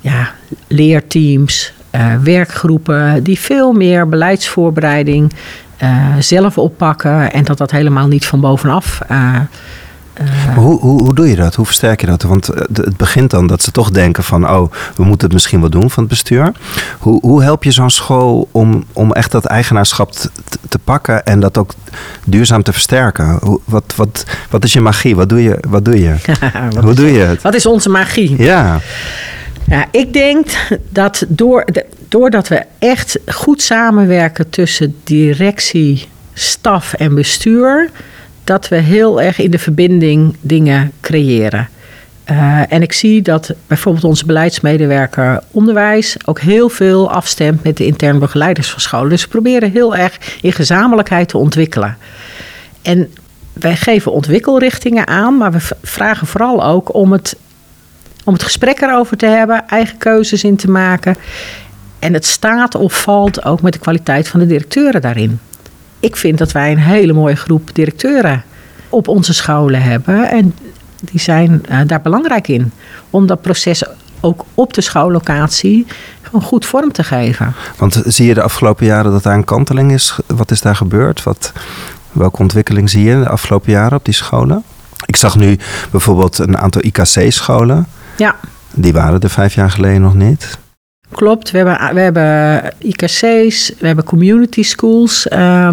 ja, 0.00 0.30
leerteams, 0.68 1.72
uh, 1.92 2.14
werkgroepen, 2.22 3.22
die 3.22 3.38
veel 3.38 3.72
meer 3.72 4.08
beleidsvoorbereiding 4.08 5.32
uh, 5.82 6.14
zelf 6.18 6.58
oppakken 6.58 7.32
en 7.32 7.44
dat 7.44 7.58
dat 7.58 7.70
helemaal 7.70 8.06
niet 8.06 8.26
van 8.26 8.40
bovenaf 8.40 9.00
uh, 10.20 10.56
hoe, 10.56 10.80
hoe, 10.80 11.02
hoe 11.02 11.14
doe 11.14 11.28
je 11.28 11.36
dat? 11.36 11.54
Hoe 11.54 11.66
versterk 11.66 12.00
je 12.00 12.06
dat? 12.06 12.22
Want 12.22 12.48
eh, 12.48 12.60
het 12.72 12.96
begint 12.96 13.30
dan 13.30 13.46
dat 13.46 13.62
ze 13.62 13.70
toch 13.70 13.90
denken 13.90 14.24
van... 14.24 14.50
oh, 14.50 14.72
we 14.94 15.04
moeten 15.04 15.26
het 15.26 15.32
misschien 15.32 15.60
wel 15.60 15.70
doen 15.70 15.90
van 15.90 16.02
het 16.02 16.12
bestuur. 16.12 16.52
Hoe, 16.98 17.20
hoe 17.20 17.42
help 17.42 17.64
je 17.64 17.70
zo'n 17.70 17.90
school 17.90 18.48
om, 18.52 18.84
om 18.92 19.12
echt 19.12 19.32
dat 19.32 19.44
eigenaarschap 19.44 20.12
te, 20.12 20.30
te 20.68 20.78
pakken... 20.78 21.24
en 21.24 21.40
dat 21.40 21.58
ook 21.58 21.72
duurzaam 22.24 22.62
te 22.62 22.72
versterken? 22.72 23.38
Hoe, 23.42 23.60
wat, 23.64 23.92
wat, 23.96 24.24
wat 24.50 24.64
is 24.64 24.72
je 24.72 24.80
magie? 24.80 25.16
Wat 25.16 25.28
doe 25.28 25.42
je? 25.42 25.58
Wat 25.68 25.84
doe 25.84 26.00
je? 26.00 26.14
hoe 26.84 26.94
doe 26.94 27.12
je 27.12 27.20
het? 27.20 27.42
Wat 27.42 27.54
is 27.54 27.66
onze 27.66 27.88
magie? 27.88 28.42
Ja. 28.42 28.80
Ja, 29.68 29.86
ik 29.90 30.12
denk 30.12 30.48
dat 30.88 31.24
door, 31.28 31.64
doordat 32.08 32.48
we 32.48 32.62
echt 32.78 33.18
goed 33.26 33.62
samenwerken 33.62 34.50
tussen 34.50 34.96
directie, 35.04 36.08
staf 36.34 36.92
en 36.92 37.14
bestuur 37.14 37.90
dat 38.46 38.68
we 38.68 38.76
heel 38.76 39.22
erg 39.22 39.38
in 39.38 39.50
de 39.50 39.58
verbinding 39.58 40.36
dingen 40.40 40.92
creëren. 41.00 41.68
Uh, 42.30 42.72
en 42.72 42.82
ik 42.82 42.92
zie 42.92 43.22
dat 43.22 43.54
bijvoorbeeld 43.66 44.04
onze 44.04 44.26
beleidsmedewerker 44.26 45.42
onderwijs 45.50 46.16
ook 46.24 46.40
heel 46.40 46.68
veel 46.68 47.10
afstemt 47.10 47.64
met 47.64 47.76
de 47.76 47.86
interne 47.86 48.18
begeleiders 48.18 48.70
van 48.70 48.80
scholen. 48.80 49.08
Dus 49.08 49.22
we 49.22 49.28
proberen 49.28 49.70
heel 49.70 49.96
erg 49.96 50.38
in 50.42 50.52
gezamenlijkheid 50.52 51.28
te 51.28 51.38
ontwikkelen. 51.38 51.96
En 52.82 53.12
wij 53.52 53.76
geven 53.76 54.12
ontwikkelrichtingen 54.12 55.06
aan, 55.06 55.36
maar 55.36 55.52
we 55.52 55.60
vragen 55.82 56.26
vooral 56.26 56.64
ook 56.64 56.94
om 56.94 57.12
het, 57.12 57.36
om 58.24 58.32
het 58.32 58.42
gesprek 58.42 58.80
erover 58.80 59.16
te 59.16 59.26
hebben, 59.26 59.68
eigen 59.68 59.98
keuzes 59.98 60.44
in 60.44 60.56
te 60.56 60.70
maken. 60.70 61.16
En 61.98 62.12
het 62.12 62.26
staat 62.26 62.74
of 62.74 63.02
valt 63.02 63.44
ook 63.44 63.62
met 63.62 63.72
de 63.72 63.78
kwaliteit 63.78 64.28
van 64.28 64.40
de 64.40 64.46
directeuren 64.46 65.00
daarin 65.00 65.40
ik 66.06 66.16
vind 66.16 66.38
dat 66.38 66.52
wij 66.52 66.72
een 66.72 66.78
hele 66.78 67.12
mooie 67.12 67.36
groep 67.36 67.70
directeuren 67.72 68.42
op 68.88 69.08
onze 69.08 69.34
scholen 69.34 69.82
hebben. 69.82 70.30
En 70.30 70.54
die 71.00 71.20
zijn 71.20 71.62
uh, 71.70 71.80
daar 71.86 72.00
belangrijk 72.00 72.48
in. 72.48 72.72
Om 73.10 73.26
dat 73.26 73.40
proces 73.40 73.84
ook 74.20 74.44
op 74.54 74.74
de 74.74 74.80
schoollocatie 74.80 75.86
gewoon 76.22 76.42
goed 76.42 76.66
vorm 76.66 76.92
te 76.92 77.04
geven. 77.04 77.54
Want 77.76 78.02
zie 78.04 78.26
je 78.26 78.34
de 78.34 78.42
afgelopen 78.42 78.86
jaren 78.86 79.12
dat 79.12 79.22
daar 79.22 79.34
een 79.34 79.44
kanteling 79.44 79.92
is? 79.92 80.18
Wat 80.26 80.50
is 80.50 80.60
daar 80.60 80.76
gebeurd? 80.76 81.22
Wat, 81.22 81.52
welke 82.12 82.40
ontwikkeling 82.40 82.90
zie 82.90 83.04
je 83.04 83.18
de 83.18 83.28
afgelopen 83.28 83.72
jaren 83.72 83.98
op 83.98 84.04
die 84.04 84.14
scholen? 84.14 84.62
Ik 85.06 85.16
zag 85.16 85.36
nu 85.36 85.58
bijvoorbeeld 85.90 86.38
een 86.38 86.58
aantal 86.58 86.84
IKC-scholen. 86.84 87.86
Ja. 88.16 88.36
Die 88.74 88.92
waren 88.92 89.20
er 89.20 89.30
vijf 89.30 89.54
jaar 89.54 89.70
geleden 89.70 90.00
nog 90.00 90.14
niet. 90.14 90.58
Klopt, 91.10 91.50
we 91.50 91.56
hebben, 91.56 91.94
we 91.94 92.00
hebben 92.00 92.62
IKC's, 92.78 93.72
we 93.78 93.86
hebben 93.86 94.04
community 94.04 94.62
schools. 94.62 95.26
Uh, 95.32 95.68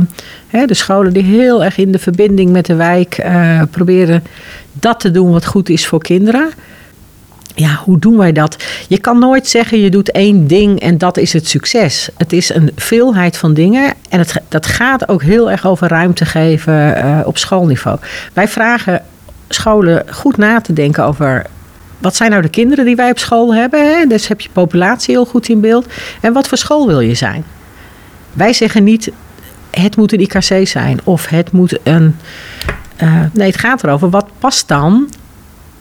hè, 0.47 0.65
de 0.65 0.73
scholen 0.73 1.13
die 1.13 1.23
heel 1.23 1.63
erg 1.63 1.77
in 1.77 1.91
de 1.91 1.99
verbinding 1.99 2.51
met 2.51 2.65
de 2.65 2.75
wijk 2.75 3.17
uh, 3.19 3.61
proberen 3.71 4.23
dat 4.71 4.99
te 4.99 5.11
doen 5.11 5.31
wat 5.31 5.45
goed 5.45 5.69
is 5.69 5.87
voor 5.87 6.01
kinderen. 6.01 6.51
Ja, 7.55 7.75
hoe 7.83 7.99
doen 7.99 8.17
wij 8.17 8.31
dat? 8.31 8.63
Je 8.87 8.97
kan 8.97 9.19
nooit 9.19 9.47
zeggen 9.47 9.79
je 9.79 9.89
doet 9.89 10.11
één 10.11 10.47
ding 10.47 10.79
en 10.79 10.97
dat 10.97 11.17
is 11.17 11.33
het 11.33 11.47
succes. 11.47 12.09
Het 12.17 12.33
is 12.33 12.53
een 12.53 12.71
veelheid 12.75 13.37
van 13.37 13.53
dingen 13.53 13.93
en 14.09 14.19
het, 14.19 14.41
dat 14.47 14.65
gaat 14.65 15.07
ook 15.07 15.21
heel 15.21 15.51
erg 15.51 15.67
over 15.67 15.87
ruimte 15.87 16.25
geven 16.25 16.97
uh, 16.97 17.19
op 17.25 17.37
schoolniveau. 17.37 17.99
Wij 18.33 18.47
vragen 18.47 19.01
scholen 19.49 20.03
goed 20.11 20.37
na 20.37 20.61
te 20.61 20.73
denken 20.73 21.03
over 21.03 21.45
wat 22.03 22.15
zijn 22.15 22.29
nou 22.29 22.41
de 22.41 22.50
kinderen 22.50 22.86
die 22.86 22.95
wij 22.95 23.10
op 23.10 23.19
school 23.19 23.55
hebben? 23.55 23.95
Hè? 23.95 24.05
Dus 24.05 24.27
heb 24.27 24.41
je 24.41 24.50
populatie 24.53 25.13
heel 25.13 25.25
goed 25.25 25.50
in 25.50 25.62
beeld. 25.62 25.88
En 26.22 26.33
wat 26.33 26.48
voor 26.48 26.57
school 26.57 26.88
wil 26.88 27.00
je 27.00 27.13
zijn? 27.13 27.43
Wij 28.33 28.53
zeggen 28.53 28.83
niet, 28.83 29.12
het 29.69 29.95
moet 29.95 30.13
een 30.13 30.19
IKC 30.19 30.67
zijn 30.67 31.00
of 31.03 31.27
het 31.27 31.51
moet 31.51 31.79
een. 31.83 32.15
Uh, 33.03 33.24
nee, 33.33 33.48
het 33.48 33.60
gaat 33.60 33.83
erover 33.83 34.10
wat 34.10 34.25
past 34.39 34.67
dan 34.67 35.10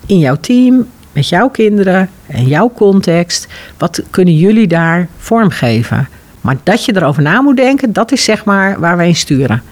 in 0.07 0.19
jouw 0.19 0.37
team, 0.37 0.87
met 1.13 1.29
jouw 1.29 1.49
kinderen. 1.49 2.11
en 2.27 2.47
jouw 2.47 2.73
context. 2.75 3.49
Wat 3.79 4.03
kunnen 4.11 4.37
jullie 4.37 4.67
daar 4.67 5.09
vormgeven? 5.17 6.09
Maar 6.41 6.57
dat 6.63 6.85
je 6.85 6.97
erover 6.97 7.23
na 7.23 7.41
moet 7.41 7.57
denken, 7.57 7.93
dat 7.93 8.13
is 8.13 8.25
zeg 8.25 8.45
maar 8.45 8.81
waar 8.81 8.97
wij 8.97 9.09
in 9.09 9.17
sturen. 9.17 9.63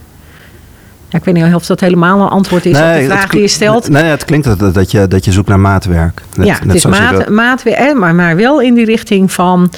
Ja, 1.10 1.18
ik 1.18 1.24
weet 1.24 1.34
niet 1.34 1.54
of 1.54 1.66
dat 1.66 1.80
helemaal 1.80 2.20
een 2.20 2.28
antwoord 2.28 2.66
is 2.66 2.76
op 2.76 2.94
de 2.94 3.04
vraag 3.04 3.28
die 3.28 3.40
je 3.40 3.48
stelt. 3.48 3.88
Nee, 3.88 4.02
het 4.02 4.24
klinkt 4.24 4.58
dat, 4.58 4.74
dat, 4.74 4.90
je, 4.90 5.08
dat 5.08 5.24
je 5.24 5.32
zoekt 5.32 5.48
naar 5.48 5.60
maatwerk. 5.60 6.22
Net, 6.36 6.46
ja, 6.46 6.72
is 6.72 6.86
maat, 6.86 7.28
maatwerk, 7.28 7.94
maar, 7.94 8.14
maar 8.14 8.36
wel 8.36 8.60
in 8.60 8.74
die 8.74 8.84
richting 8.84 9.32
van 9.32 9.72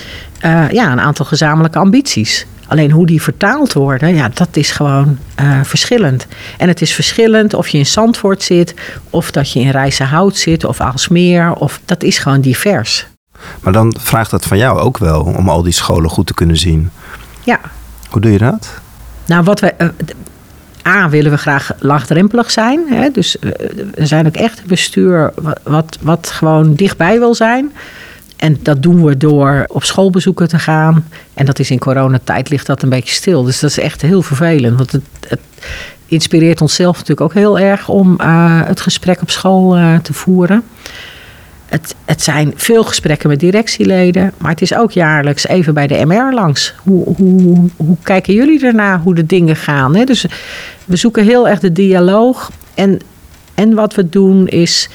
uh, 0.44 0.70
ja, 0.70 0.92
een 0.92 1.00
aantal 1.00 1.24
gezamenlijke 1.24 1.78
ambities. 1.78 2.46
Alleen 2.66 2.90
hoe 2.90 3.06
die 3.06 3.22
vertaald 3.22 3.72
worden, 3.72 4.14
ja, 4.14 4.28
dat 4.34 4.48
is 4.52 4.70
gewoon 4.70 5.18
uh, 5.40 5.60
verschillend. 5.62 6.26
En 6.58 6.68
het 6.68 6.80
is 6.80 6.94
verschillend 6.94 7.54
of 7.54 7.68
je 7.68 7.78
in 7.78 7.86
Zandvoort 7.86 8.42
zit, 8.42 8.74
of 9.10 9.30
dat 9.30 9.52
je 9.52 9.60
in 9.60 9.70
Rijssenhout 9.70 10.36
zit, 10.36 10.64
of 10.64 10.80
Aalsmeer. 10.80 11.52
Of, 11.52 11.80
dat 11.84 12.02
is 12.02 12.18
gewoon 12.18 12.40
divers. 12.40 13.06
Maar 13.60 13.72
dan 13.72 13.96
vraagt 14.00 14.30
dat 14.30 14.44
van 14.44 14.58
jou 14.58 14.78
ook 14.78 14.98
wel 14.98 15.20
om 15.22 15.48
al 15.48 15.62
die 15.62 15.72
scholen 15.72 16.10
goed 16.10 16.26
te 16.26 16.34
kunnen 16.34 16.56
zien. 16.56 16.90
Ja. 17.40 17.60
Hoe 18.08 18.20
doe 18.20 18.32
je 18.32 18.38
dat? 18.38 18.80
Nou, 19.26 19.44
wat 19.44 19.60
we. 19.60 19.74
A, 20.86 21.08
willen 21.08 21.30
we 21.30 21.36
graag 21.36 21.70
laagdrempelig 21.78 22.50
zijn. 22.50 22.80
Hè? 22.88 23.10
Dus 23.10 23.36
uh, 23.40 23.50
we 23.94 24.06
zijn 24.06 24.26
ook 24.26 24.36
echt 24.36 24.58
een 24.58 24.66
bestuur 24.66 25.32
wat, 25.62 25.98
wat, 26.00 26.26
gewoon 26.26 26.74
dichtbij 26.74 27.18
wil 27.18 27.34
zijn. 27.34 27.72
En 28.36 28.58
dat 28.62 28.82
doen 28.82 29.04
we 29.04 29.16
door 29.16 29.64
op 29.68 29.84
schoolbezoeken 29.84 30.48
te 30.48 30.58
gaan. 30.58 31.08
En 31.34 31.46
dat 31.46 31.58
is 31.58 31.70
in 31.70 31.78
coronatijd 31.78 32.50
ligt 32.50 32.66
dat 32.66 32.82
een 32.82 32.88
beetje 32.88 33.14
stil. 33.14 33.42
Dus 33.42 33.60
dat 33.60 33.70
is 33.70 33.78
echt 33.78 34.02
heel 34.02 34.22
vervelend. 34.22 34.76
Want 34.76 34.92
het, 34.92 35.02
het 35.28 35.40
inspireert 36.06 36.60
onszelf 36.60 36.92
natuurlijk 36.92 37.20
ook 37.20 37.34
heel 37.34 37.58
erg 37.58 37.88
om 37.88 38.18
uh, 38.20 38.60
het 38.64 38.80
gesprek 38.80 39.22
op 39.22 39.30
school 39.30 39.78
uh, 39.78 39.96
te 39.98 40.12
voeren. 40.12 40.64
Het, 41.72 41.94
het, 42.04 42.22
zijn 42.22 42.52
veel 42.56 42.84
gesprekken 42.84 43.28
met 43.28 43.40
directieleden, 43.40 44.32
maar 44.38 44.50
het 44.50 44.62
is 44.62 44.74
ook 44.74 44.90
jaarlijks 44.90 45.46
even 45.46 45.74
bij 45.74 45.86
de 45.86 46.04
MR 46.04 46.32
langs. 46.34 46.74
Hoe, 46.82 47.14
hoe, 47.16 47.70
hoe 47.76 47.96
kijken 48.02 48.34
jullie 48.34 48.66
ernaar, 48.66 49.00
hoe 49.00 49.14
de 49.14 49.26
dingen 49.26 49.56
gaan? 49.56 49.96
Hè? 49.96 50.04
Dus 50.04 50.26
we 50.84 50.96
zoeken 50.96 51.24
heel 51.24 51.48
erg 51.48 51.60
de 51.60 51.72
dialoog. 51.72 52.50
En, 52.74 52.98
en 53.54 53.74
wat 53.74 53.94
we 53.94 54.08
doen 54.08 54.48
is 54.48 54.88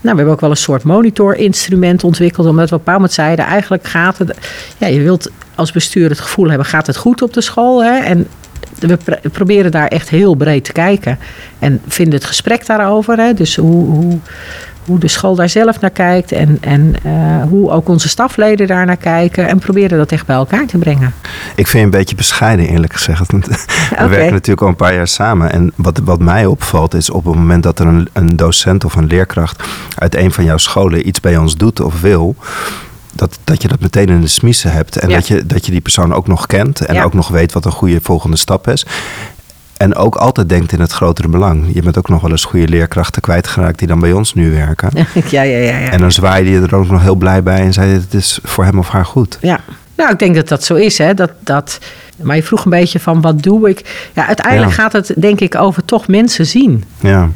nou, 0.00 0.16
we 0.16 0.22
hebben 0.22 0.34
ook 0.34 0.40
wel 0.40 0.50
een 0.50 0.56
soort 0.56 0.82
monitorinstrument 0.82 2.04
ontwikkeld, 2.04 2.46
omdat 2.46 2.70
we 2.70 2.76
op 2.76 2.88
een 2.88 3.08
zeiden, 3.08 3.44
eigenlijk 3.44 3.86
gaat 3.86 4.18
het, 4.18 4.36
ja, 4.78 4.86
je 4.86 5.00
wilt 5.00 5.30
als 5.54 5.72
bestuur 5.72 6.08
het 6.08 6.20
gevoel 6.20 6.48
hebben, 6.48 6.66
gaat 6.66 6.86
het 6.86 6.96
goed 6.96 7.22
op 7.22 7.32
de 7.32 7.40
school? 7.40 7.84
Hè? 7.84 7.98
En 7.98 8.26
we 8.78 8.98
proberen 9.32 9.70
daar 9.70 9.88
echt 9.88 10.08
heel 10.08 10.34
breed 10.34 10.64
te 10.64 10.72
kijken. 10.72 11.18
En 11.58 11.80
vinden 11.86 12.14
het 12.14 12.24
gesprek 12.24 12.66
daarover. 12.66 13.18
Hè? 13.18 13.34
Dus 13.34 13.56
hoe, 13.56 13.86
hoe, 13.86 14.18
hoe 14.86 14.98
de 14.98 15.08
school 15.08 15.34
daar 15.34 15.48
zelf 15.48 15.80
naar 15.80 15.90
kijkt 15.90 16.32
en, 16.32 16.58
en 16.60 16.94
uh, 17.06 17.42
hoe 17.48 17.70
ook 17.70 17.88
onze 17.88 18.08
stafleden 18.08 18.66
daar 18.66 18.86
naar 18.86 18.96
kijken. 18.96 19.48
En 19.48 19.58
proberen 19.58 19.98
dat 19.98 20.12
echt 20.12 20.26
bij 20.26 20.36
elkaar 20.36 20.66
te 20.66 20.78
brengen. 20.78 21.14
Ik 21.54 21.66
vind 21.66 21.72
je 21.72 21.78
een 21.78 21.90
beetje 21.90 22.16
bescheiden 22.16 22.68
eerlijk 22.68 22.92
gezegd. 22.92 23.32
We 23.32 23.38
okay. 23.92 24.08
werken 24.08 24.32
natuurlijk 24.32 24.62
al 24.62 24.68
een 24.68 24.76
paar 24.76 24.94
jaar 24.94 25.08
samen. 25.08 25.52
En 25.52 25.72
wat, 25.76 26.00
wat 26.04 26.20
mij 26.20 26.46
opvalt 26.46 26.94
is 26.94 27.10
op 27.10 27.24
het 27.24 27.34
moment 27.34 27.62
dat 27.62 27.78
er 27.78 27.86
een, 27.86 28.08
een 28.12 28.36
docent 28.36 28.84
of 28.84 28.94
een 28.94 29.06
leerkracht 29.06 29.62
uit 29.98 30.14
een 30.14 30.32
van 30.32 30.44
jouw 30.44 30.56
scholen 30.56 31.08
iets 31.08 31.20
bij 31.20 31.36
ons 31.36 31.56
doet 31.56 31.80
of 31.80 32.00
wil 32.00 32.36
dat, 33.14 33.38
dat 33.44 33.62
je 33.62 33.68
dat 33.68 33.80
meteen 33.80 34.08
in 34.08 34.20
de 34.20 34.26
smissen 34.26 34.72
hebt. 34.72 34.96
En 34.96 35.08
dat, 35.08 35.28
je, 35.28 35.46
dat 35.46 35.66
je 35.66 35.72
die 35.72 35.80
persoon 35.80 36.14
ook 36.14 36.26
nog 36.26 36.46
kent. 36.46 36.80
En 36.80 37.02
ook 37.02 37.14
nog 37.14 37.28
weet 37.28 37.52
wat 37.52 37.64
een 37.64 37.72
goede 37.72 37.98
volgende 38.02 38.36
stap 38.36 38.68
is. 38.68 38.86
En 39.76 39.94
ook 39.94 40.14
altijd 40.14 40.48
denkt 40.48 40.72
in 40.72 40.80
het 40.80 40.92
grotere 40.92 41.28
belang. 41.28 41.74
Je 41.74 41.82
bent 41.82 41.98
ook 41.98 42.08
nog 42.08 42.22
wel 42.22 42.30
eens 42.30 42.44
goede 42.44 42.68
leerkrachten 42.68 43.22
kwijtgeraakt 43.22 43.78
die 43.78 43.88
dan 43.88 44.00
bij 44.00 44.12
ons 44.12 44.34
nu 44.34 44.50
werken. 44.50 44.90
Ja, 45.30 45.42
ja, 45.42 45.58
ja. 45.58 45.78
ja. 45.78 45.90
En 45.90 46.00
dan 46.00 46.12
zwaaide 46.12 46.50
je 46.50 46.60
er 46.60 46.74
ook 46.74 46.90
nog 46.90 47.02
heel 47.02 47.14
blij 47.14 47.42
bij 47.42 47.60
en 47.60 47.72
zei 47.72 47.92
het 47.92 48.14
is 48.14 48.38
voor 48.42 48.64
hem 48.64 48.78
of 48.78 48.88
haar 48.88 49.04
goed. 49.04 49.38
Ja, 49.40 49.60
nou 49.96 50.12
ik 50.12 50.18
denk 50.18 50.34
dat 50.34 50.48
dat 50.48 50.64
zo 50.64 50.74
is. 50.74 50.98
Hè? 50.98 51.14
Dat, 51.14 51.30
dat, 51.40 51.78
maar 52.22 52.36
je 52.36 52.42
vroeg 52.42 52.64
een 52.64 52.70
beetje 52.70 53.00
van 53.00 53.20
wat 53.20 53.42
doe 53.42 53.68
ik? 53.68 54.10
Ja, 54.12 54.26
uiteindelijk 54.26 54.72
gaat 54.72 54.92
het 54.92 55.14
denk 55.16 55.40
ik 55.40 55.54
over 55.54 55.84
toch 55.84 56.08
mensen 56.08 56.46
zien. 56.46 56.84
Ja. 57.00 57.30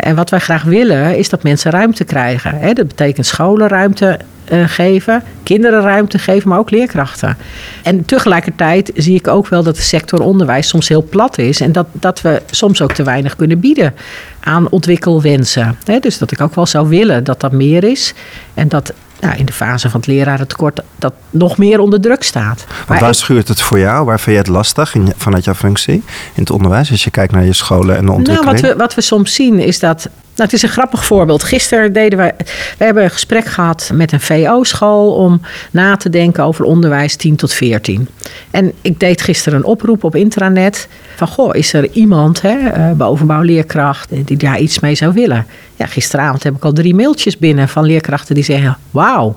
En 0.00 0.14
wat 0.14 0.30
wij 0.30 0.38
graag 0.38 0.62
willen 0.62 1.18
is 1.18 1.28
dat 1.28 1.42
mensen 1.42 1.70
ruimte 1.70 2.04
krijgen. 2.04 2.74
Dat 2.74 2.88
betekent 2.88 3.26
scholenruimte 3.26 4.18
uh, 4.52 4.68
geven, 4.68 5.22
kinderen 5.42 5.82
ruimte 5.82 6.18
geven, 6.18 6.48
maar 6.48 6.58
ook 6.58 6.70
leerkrachten. 6.70 7.36
En 7.82 8.04
tegelijkertijd 8.04 8.90
zie 8.94 9.14
ik 9.14 9.28
ook 9.28 9.48
wel 9.48 9.62
dat 9.62 9.76
de 9.76 9.82
sector 9.82 10.20
onderwijs 10.20 10.68
soms 10.68 10.88
heel 10.88 11.02
plat 11.02 11.38
is 11.38 11.60
en 11.60 11.72
dat, 11.72 11.86
dat 11.92 12.20
we 12.20 12.42
soms 12.50 12.82
ook 12.82 12.92
te 12.92 13.02
weinig 13.02 13.36
kunnen 13.36 13.60
bieden 13.60 13.94
aan 14.40 14.68
ontwikkelwensen. 14.70 15.78
Dus 16.00 16.18
dat 16.18 16.32
ik 16.32 16.40
ook 16.40 16.54
wel 16.54 16.66
zou 16.66 16.88
willen 16.88 17.24
dat 17.24 17.40
dat 17.40 17.52
meer 17.52 17.84
is 17.84 18.14
en 18.54 18.68
dat 18.68 18.92
nou, 19.20 19.36
in 19.36 19.44
de 19.44 19.52
fase 19.52 19.90
van 19.90 20.00
het 20.00 20.08
lerarentekort 20.08 20.80
dat 20.98 21.12
nog 21.30 21.58
meer 21.58 21.80
onder 21.80 22.00
druk 22.00 22.22
staat. 22.22 22.66
Want 22.86 23.00
waar 23.00 23.14
schuurt 23.14 23.48
het 23.48 23.60
voor 23.60 23.78
jou? 23.78 24.04
Waar 24.04 24.20
vind 24.20 24.36
je 24.36 24.42
het 24.42 24.50
lastig 24.50 24.94
in, 24.94 25.12
vanuit 25.16 25.44
jouw 25.44 25.54
functie 25.54 25.94
in 26.34 26.42
het 26.42 26.50
onderwijs? 26.50 26.90
Als 26.90 27.04
je 27.04 27.10
kijkt 27.10 27.32
naar 27.32 27.44
je 27.44 27.52
scholen 27.52 27.96
en 27.96 28.06
de 28.06 28.12
ontwikkeling. 28.12 28.44
Nou, 28.44 28.62
wat 28.62 28.72
we, 28.72 28.78
wat 28.78 28.94
we 28.94 29.00
soms 29.00 29.34
zien 29.34 29.58
is 29.58 29.78
dat 29.78 30.08
nou, 30.40 30.52
het 30.52 30.62
is 30.62 30.62
een 30.62 30.76
grappig 30.76 31.04
voorbeeld. 31.04 31.42
Gisteren 31.42 31.92
deden 31.92 32.18
wij, 32.18 32.32
we 32.78 32.84
hebben 32.84 33.02
een 33.02 33.10
gesprek 33.10 33.44
gehad 33.44 33.90
met 33.94 34.12
een 34.12 34.20
VO-school 34.20 35.14
om 35.14 35.40
na 35.70 35.96
te 35.96 36.10
denken 36.10 36.44
over 36.44 36.64
onderwijs 36.64 37.16
10 37.16 37.36
tot 37.36 37.52
14. 37.52 38.08
En 38.50 38.72
ik 38.80 39.00
deed 39.00 39.22
gisteren 39.22 39.58
een 39.58 39.64
oproep 39.64 40.04
op 40.04 40.14
intranet 40.14 40.88
van 41.16 41.28
goh, 41.28 41.54
is 41.56 41.72
er 41.72 41.90
iemand, 41.90 42.42
hè, 42.42 42.68
eh, 42.68 42.90
bovenbouwleerkracht, 42.92 44.08
die 44.24 44.36
daar 44.36 44.58
iets 44.58 44.80
mee 44.80 44.94
zou 44.94 45.12
willen? 45.12 45.46
Ja, 45.76 45.86
gisteravond 45.86 46.42
heb 46.42 46.56
ik 46.56 46.64
al 46.64 46.72
drie 46.72 46.94
mailtjes 46.94 47.38
binnen 47.38 47.68
van 47.68 47.84
leerkrachten 47.84 48.34
die 48.34 48.44
zeggen: 48.44 48.76
Wauw, 48.90 49.36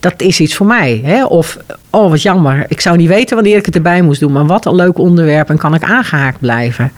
dat 0.00 0.22
is 0.22 0.40
iets 0.40 0.56
voor 0.56 0.66
mij. 0.66 1.00
Hè? 1.04 1.24
Of, 1.24 1.56
oh 1.90 2.10
wat 2.10 2.22
jammer, 2.22 2.64
ik 2.68 2.80
zou 2.80 2.96
niet 2.96 3.08
weten 3.08 3.34
wanneer 3.34 3.56
ik 3.56 3.66
het 3.66 3.74
erbij 3.74 4.02
moest 4.02 4.20
doen, 4.20 4.32
maar 4.32 4.46
wat 4.46 4.66
een 4.66 4.74
leuk 4.74 4.98
onderwerp 4.98 5.50
en 5.50 5.58
kan 5.58 5.74
ik 5.74 5.82
aangehaakt 5.82 6.40
blijven 6.40 6.92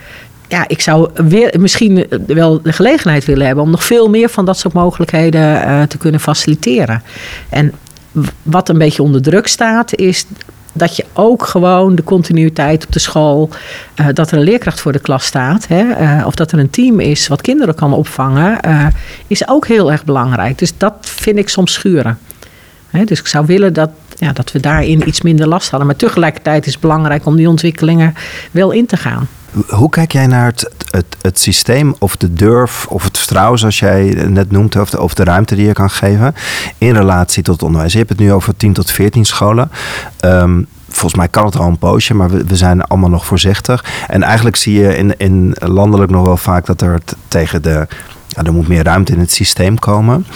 ja, 0.50 0.68
ik 0.68 0.80
zou 0.80 1.10
weer, 1.14 1.54
misschien 1.58 2.06
wel 2.26 2.62
de 2.62 2.72
gelegenheid 2.72 3.24
willen 3.24 3.46
hebben 3.46 3.64
om 3.64 3.70
nog 3.70 3.84
veel 3.84 4.08
meer 4.08 4.28
van 4.28 4.44
dat 4.44 4.58
soort 4.58 4.74
mogelijkheden 4.74 5.40
uh, 5.40 5.82
te 5.82 5.98
kunnen 5.98 6.20
faciliteren. 6.20 7.02
En 7.48 7.72
wat 8.42 8.68
een 8.68 8.78
beetje 8.78 9.02
onder 9.02 9.22
druk 9.22 9.46
staat, 9.46 9.94
is 9.94 10.26
dat 10.72 10.96
je 10.96 11.04
ook 11.12 11.46
gewoon 11.46 11.94
de 11.94 12.04
continuïteit 12.04 12.84
op 12.84 12.92
de 12.92 12.98
school, 12.98 13.48
uh, 14.00 14.06
dat 14.12 14.30
er 14.30 14.38
een 14.38 14.44
leerkracht 14.44 14.80
voor 14.80 14.92
de 14.92 14.98
klas 14.98 15.24
staat, 15.24 15.66
hè, 15.68 16.24
of 16.24 16.34
dat 16.34 16.52
er 16.52 16.58
een 16.58 16.70
team 16.70 17.00
is 17.00 17.28
wat 17.28 17.40
kinderen 17.40 17.74
kan 17.74 17.92
opvangen, 17.92 18.60
is 19.26 19.48
ook 19.48 19.66
heel 19.66 19.92
erg 19.92 20.04
belangrijk. 20.04 20.58
Dus 20.58 20.72
dat 20.76 20.94
vind 21.00 21.38
ik 21.38 21.48
soms 21.48 21.72
schuren. 21.72 22.18
Hè, 22.90 23.04
dus 23.04 23.20
ik 23.20 23.26
zou 23.26 23.46
willen 23.46 23.72
dat, 23.72 23.90
ja, 24.16 24.32
dat 24.32 24.52
we 24.52 24.60
daarin 24.60 25.08
iets 25.08 25.22
minder 25.22 25.48
last 25.48 25.70
hadden. 25.70 25.88
Maar 25.88 25.96
tegelijkertijd 25.96 26.66
is 26.66 26.72
het 26.72 26.80
belangrijk 26.80 27.26
om 27.26 27.36
die 27.36 27.48
ontwikkelingen 27.48 28.14
wel 28.50 28.70
in 28.70 28.86
te 28.86 28.96
gaan. 28.96 29.28
Hoe 29.68 29.90
kijk 29.90 30.12
jij 30.12 30.26
naar 30.26 30.46
het, 30.46 30.70
het, 30.90 31.16
het 31.20 31.38
systeem 31.38 31.94
of 31.98 32.16
de 32.16 32.32
durf 32.32 32.86
of 32.86 33.04
het 33.04 33.18
vertrouwen, 33.18 33.58
zoals 33.58 33.78
jij 33.78 34.26
net 34.28 34.50
noemt, 34.50 34.76
of 34.76 34.90
de, 34.90 35.08
de 35.14 35.24
ruimte 35.24 35.54
die 35.54 35.66
je 35.66 35.72
kan 35.72 35.90
geven 35.90 36.34
in 36.78 36.94
relatie 36.94 37.42
tot 37.42 37.54
het 37.54 37.62
onderwijs? 37.62 37.92
Je 37.92 37.98
hebt 37.98 38.10
het 38.10 38.18
nu 38.18 38.32
over 38.32 38.56
10 38.56 38.72
tot 38.72 38.90
14 38.90 39.24
scholen. 39.24 39.70
Um, 40.24 40.66
volgens 40.88 41.14
mij 41.14 41.28
kan 41.28 41.44
het 41.44 41.56
al 41.56 41.66
een 41.66 41.78
poosje, 41.78 42.14
maar 42.14 42.30
we, 42.30 42.44
we, 42.44 42.56
zijn 42.56 42.82
allemaal 42.82 43.10
nog 43.10 43.26
voorzichtig. 43.26 43.84
En 44.08 44.22
eigenlijk 44.22 44.56
zie 44.56 44.80
je 44.80 44.96
in, 44.96 45.16
in 45.16 45.54
landelijk 45.58 46.10
nog 46.10 46.26
wel 46.26 46.36
vaak 46.36 46.66
dat 46.66 46.80
er 46.80 47.00
tegen 47.28 47.62
de 47.62 47.86
ja, 48.36 48.42
er 48.42 48.52
moet 48.52 48.68
meer 48.68 48.84
ruimte 48.84 49.12
in 49.12 49.18
het 49.18 49.32
systeem 49.32 49.78
komen. 49.78 50.26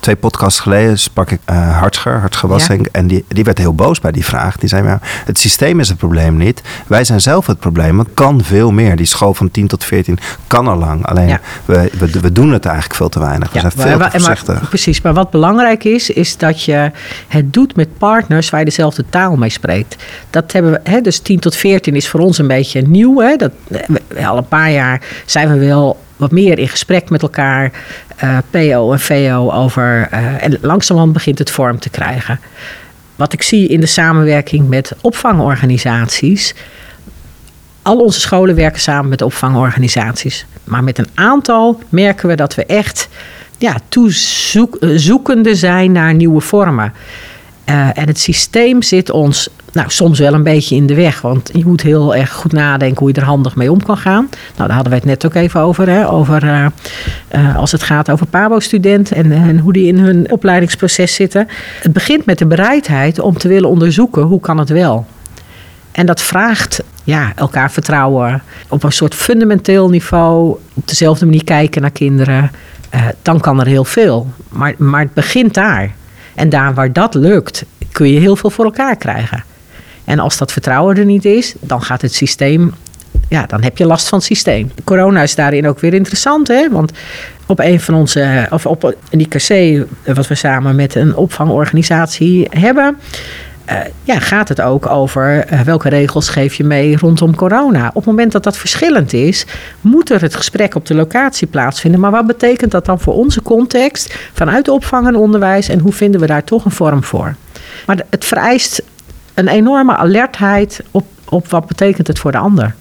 Twee 0.00 0.16
podcasts 0.16 0.60
geleden 0.60 0.98
sprak 0.98 1.30
ik 1.30 1.40
uh, 1.50 1.78
Hartger, 1.78 2.18
Hartger 2.18 2.48
Wassink. 2.48 2.86
En 2.86 3.06
die, 3.06 3.24
die 3.28 3.44
werd 3.44 3.58
heel 3.58 3.74
boos 3.74 4.00
bij 4.00 4.12
die 4.12 4.24
vraag. 4.24 4.56
Die 4.56 4.68
zei, 4.68 4.84
ja, 4.84 4.98
het 5.02 5.38
systeem 5.38 5.80
is 5.80 5.88
het 5.88 5.98
probleem 5.98 6.36
niet. 6.36 6.62
Wij 6.86 7.04
zijn 7.04 7.20
zelf 7.20 7.46
het 7.46 7.58
probleem. 7.58 7.98
Het 7.98 8.08
kan 8.14 8.44
veel 8.44 8.70
meer. 8.70 8.96
Die 8.96 9.06
school 9.06 9.34
van 9.34 9.50
10 9.50 9.66
tot 9.66 9.84
14 9.84 10.18
kan 10.46 10.68
al 10.68 10.76
lang. 10.76 11.06
Alleen 11.06 11.38
we, 11.64 11.90
we, 11.98 12.20
we, 12.20 12.32
doen 12.32 12.52
het 12.52 12.64
eigenlijk 12.64 12.96
veel 12.96 13.08
te 13.08 13.18
weinig. 13.18 13.52
We 13.52 13.60
zijn 13.60 13.72
veel 13.72 13.98
te 13.98 14.10
voorzichtig. 14.10 14.68
precies, 14.68 15.00
maar 15.00 15.14
wat 15.14 15.30
belangrijk 15.30 15.84
is, 15.84 16.10
is 16.10 16.36
dat 16.36 16.62
je 16.64 16.90
het 17.28 17.52
doet 17.52 17.76
met 17.76 17.98
partners 17.98 18.50
waar 18.50 18.60
je 18.60 18.66
dezelfde 18.66 19.04
taal 19.08 19.36
mee 19.36 19.50
spreekt. 19.50 19.96
Dat 20.30 20.52
hebben 20.52 20.72
we, 20.72 20.80
hè, 20.90 21.00
dus 21.00 21.18
10 21.18 21.40
tot 21.40 21.56
14 21.56 21.96
is 21.96 22.08
voor 22.08 22.20
ons 22.20 22.38
een 22.38 22.46
beetje 22.46 22.82
nieuw. 22.82 23.20
Hè? 23.20 23.36
Dat, 23.36 23.52
al 24.24 24.36
een 24.36 24.48
paar 24.48 24.70
jaar 24.70 25.02
zijn 25.26 25.48
we 25.48 25.58
wel 25.66 26.01
wat 26.16 26.30
meer 26.30 26.58
in 26.58 26.68
gesprek 26.68 27.10
met 27.10 27.22
elkaar, 27.22 27.72
eh, 28.16 28.38
PO 28.50 28.92
en 28.92 29.00
VO, 29.00 29.50
over. 29.52 30.08
Uh, 30.12 30.44
en 30.44 30.58
langzamerhand 30.60 31.12
begint 31.12 31.38
het 31.38 31.50
vorm 31.50 31.78
te 31.78 31.90
krijgen. 31.90 32.40
Wat 33.16 33.32
ik 33.32 33.42
zie 33.42 33.68
in 33.68 33.80
de 33.80 33.86
samenwerking 33.86 34.68
met 34.68 34.92
opvangorganisaties. 35.00 36.54
Al 37.82 37.98
onze 37.98 38.20
scholen 38.20 38.54
werken 38.54 38.80
samen 38.80 39.08
met 39.08 39.22
opvangorganisaties. 39.22 40.46
Maar 40.64 40.84
met 40.84 40.98
een 40.98 41.10
aantal 41.14 41.80
merken 41.88 42.28
we 42.28 42.34
dat 42.34 42.54
we 42.54 42.66
echt 42.66 43.08
ja, 43.58 43.76
toezoekende 43.88 45.54
zijn 45.54 45.92
naar 45.92 46.14
nieuwe 46.14 46.40
vormen. 46.40 46.92
Eh, 47.64 47.98
en 47.98 48.06
het 48.06 48.18
systeem 48.18 48.82
zit 48.82 49.10
ons 49.10 49.48
nou, 49.72 49.90
soms 49.90 50.18
wel 50.18 50.34
een 50.34 50.42
beetje 50.42 50.76
in 50.76 50.86
de 50.86 50.94
weg. 50.94 51.20
Want 51.20 51.50
je 51.52 51.66
moet 51.66 51.80
heel 51.80 52.14
erg 52.14 52.32
goed 52.32 52.52
nadenken 52.52 52.98
hoe 52.98 53.08
je 53.08 53.20
er 53.20 53.26
handig 53.26 53.56
mee 53.56 53.70
om 53.70 53.82
kan 53.82 53.96
gaan. 53.96 54.28
Nou, 54.56 54.68
daar 54.68 54.70
hadden 54.70 54.92
we 54.92 54.98
het 54.98 55.04
net 55.08 55.26
ook 55.26 55.34
even 55.34 55.60
over. 55.60 55.88
Hè? 55.88 56.10
over 56.10 56.44
uh, 56.44 56.66
uh, 57.34 57.56
als 57.56 57.72
het 57.72 57.82
gaat 57.82 58.10
over 58.10 58.26
PABO-studenten 58.26 59.16
en, 59.16 59.32
en, 59.32 59.58
hoe 59.58 59.72
die 59.72 59.86
in 59.86 59.98
hun 59.98 60.32
opleidingsproces 60.32 61.14
zitten. 61.14 61.48
Het 61.80 61.92
begint 61.92 62.24
met 62.24 62.38
de 62.38 62.46
bereidheid 62.46 63.18
om 63.18 63.38
te 63.38 63.48
willen 63.48 63.68
onderzoeken 63.68 64.22
hoe 64.22 64.40
kan 64.40 64.58
het 64.58 64.68
wel. 64.68 65.06
En 65.92 66.06
dat 66.06 66.20
vraagt 66.20 66.82
ja, 67.04 67.32
elkaar 67.36 67.70
vertrouwen 67.70 68.42
op 68.68 68.82
een 68.82 68.92
soort 68.92 69.14
fundamenteel 69.14 69.88
niveau. 69.88 70.56
Op 70.74 70.88
dezelfde 70.88 71.24
manier 71.24 71.44
kijken 71.44 71.82
naar 71.82 71.90
kinderen. 71.90 72.50
Dan 73.22 73.40
kan 73.40 73.60
er 73.60 73.66
heel 73.66 73.84
veel. 73.84 74.30
Maar, 74.48 74.74
maar 74.78 75.00
het 75.00 75.14
begint 75.14 75.54
daar. 75.54 75.90
En 76.42 76.48
daar 76.48 76.74
waar 76.74 76.92
dat 76.92 77.14
lukt, 77.14 77.64
kun 77.92 78.12
je 78.12 78.20
heel 78.20 78.36
veel 78.36 78.50
voor 78.50 78.64
elkaar 78.64 78.96
krijgen. 78.96 79.44
En 80.04 80.18
als 80.18 80.36
dat 80.36 80.52
vertrouwen 80.52 80.96
er 80.96 81.04
niet 81.04 81.24
is, 81.24 81.54
dan 81.60 81.82
gaat 81.82 82.02
het 82.02 82.14
systeem. 82.14 82.74
Ja, 83.28 83.46
dan 83.46 83.62
heb 83.62 83.78
je 83.78 83.86
last 83.86 84.08
van 84.08 84.18
het 84.18 84.26
systeem. 84.26 84.70
Corona 84.84 85.22
is 85.22 85.34
daarin 85.34 85.68
ook 85.68 85.80
weer 85.80 85.94
interessant, 85.94 86.48
hè? 86.48 86.68
Want 86.70 86.92
op 87.46 87.58
een 87.58 87.80
van 87.80 87.94
onze, 87.94 88.46
of 88.50 88.66
op 88.66 88.96
een 89.10 89.20
IKC, 89.20 89.84
wat 90.14 90.26
we 90.26 90.34
samen 90.34 90.76
met 90.76 90.94
een 90.94 91.16
opvangorganisatie 91.16 92.46
hebben, 92.50 92.98
uh, 93.70 93.78
ja, 94.02 94.18
gaat 94.18 94.48
het 94.48 94.60
ook 94.60 94.86
over 94.86 95.52
uh, 95.52 95.60
welke 95.60 95.88
regels 95.88 96.28
geef 96.28 96.54
je 96.54 96.64
mee 96.64 96.96
rondom 96.96 97.34
corona. 97.34 97.88
Op 97.88 97.94
het 97.94 98.04
moment 98.04 98.32
dat 98.32 98.42
dat 98.42 98.56
verschillend 98.56 99.12
is, 99.12 99.46
moet 99.80 100.10
er 100.10 100.20
het 100.20 100.34
gesprek 100.34 100.74
op 100.74 100.86
de 100.86 100.94
locatie 100.94 101.46
plaatsvinden. 101.46 102.00
Maar 102.00 102.10
wat 102.10 102.26
betekent 102.26 102.70
dat 102.70 102.84
dan 102.84 103.00
voor 103.00 103.14
onze 103.14 103.42
context 103.42 104.14
vanuit 104.32 104.68
opvang 104.68 105.06
en 105.06 105.16
onderwijs 105.16 105.68
en 105.68 105.78
hoe 105.78 105.92
vinden 105.92 106.20
we 106.20 106.26
daar 106.26 106.44
toch 106.44 106.64
een 106.64 106.70
vorm 106.70 107.04
voor? 107.04 107.34
Maar 107.86 108.02
het 108.10 108.24
vereist 108.24 108.82
een 109.34 109.48
enorme 109.48 109.96
alertheid 109.96 110.80
op, 110.90 111.06
op 111.28 111.48
wat 111.48 111.66
betekent 111.66 112.06
het 112.06 112.18
voor 112.18 112.32
de 112.32 112.38
ander. 112.38 112.74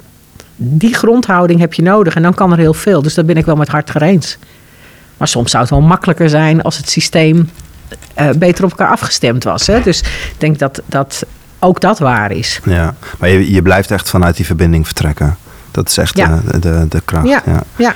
Die 0.56 0.96
grondhouding 0.96 1.60
heb 1.60 1.74
je 1.74 1.82
nodig 1.82 2.16
en 2.16 2.22
dan 2.22 2.34
kan 2.34 2.52
er 2.52 2.58
heel 2.58 2.74
veel. 2.74 3.02
Dus 3.02 3.14
dat 3.14 3.26
ben 3.26 3.38
ik 3.38 3.46
wel 3.46 3.56
met 3.56 3.68
hart 3.68 4.02
eens. 4.02 4.38
Maar 5.18 5.28
soms 5.28 5.52
zou 5.52 5.64
het 5.64 5.72
wel 5.72 5.82
makkelijker 5.82 6.30
zijn 6.30 6.62
als 6.62 6.78
het 6.78 6.90
systeem 6.90 7.50
uh, 8.20 8.30
beter 8.30 8.64
op 8.64 8.70
elkaar 8.70 8.92
afgestemd 8.92 9.44
was. 9.44 9.68
Hè? 9.68 9.82
Dus 9.82 10.00
ik 10.00 10.36
denk 10.38 10.60
dat, 10.60 10.82
dat 10.86 11.26
ook 11.60 11.82
dat 11.82 12.00
waar 12.00 12.32
is. 12.32 12.60
Ja, 12.64 12.96
maar 13.20 13.30
je, 13.30 13.52
je 13.52 13.62
blijft 13.62 13.92
echt 13.92 14.10
vanuit 14.10 14.36
die 14.36 14.46
verbinding 14.46 14.86
vertrekken. 14.86 15.38
Dat 15.72 15.90
is 15.90 15.98
echt 15.98 16.18
ja. 16.18 16.42
de, 16.52 16.60
de, 16.60 16.86
de, 16.90 17.02
kracht. 17.06 17.28
Ja, 17.28 17.42
ja. 17.46 17.64
ja. 17.76 17.94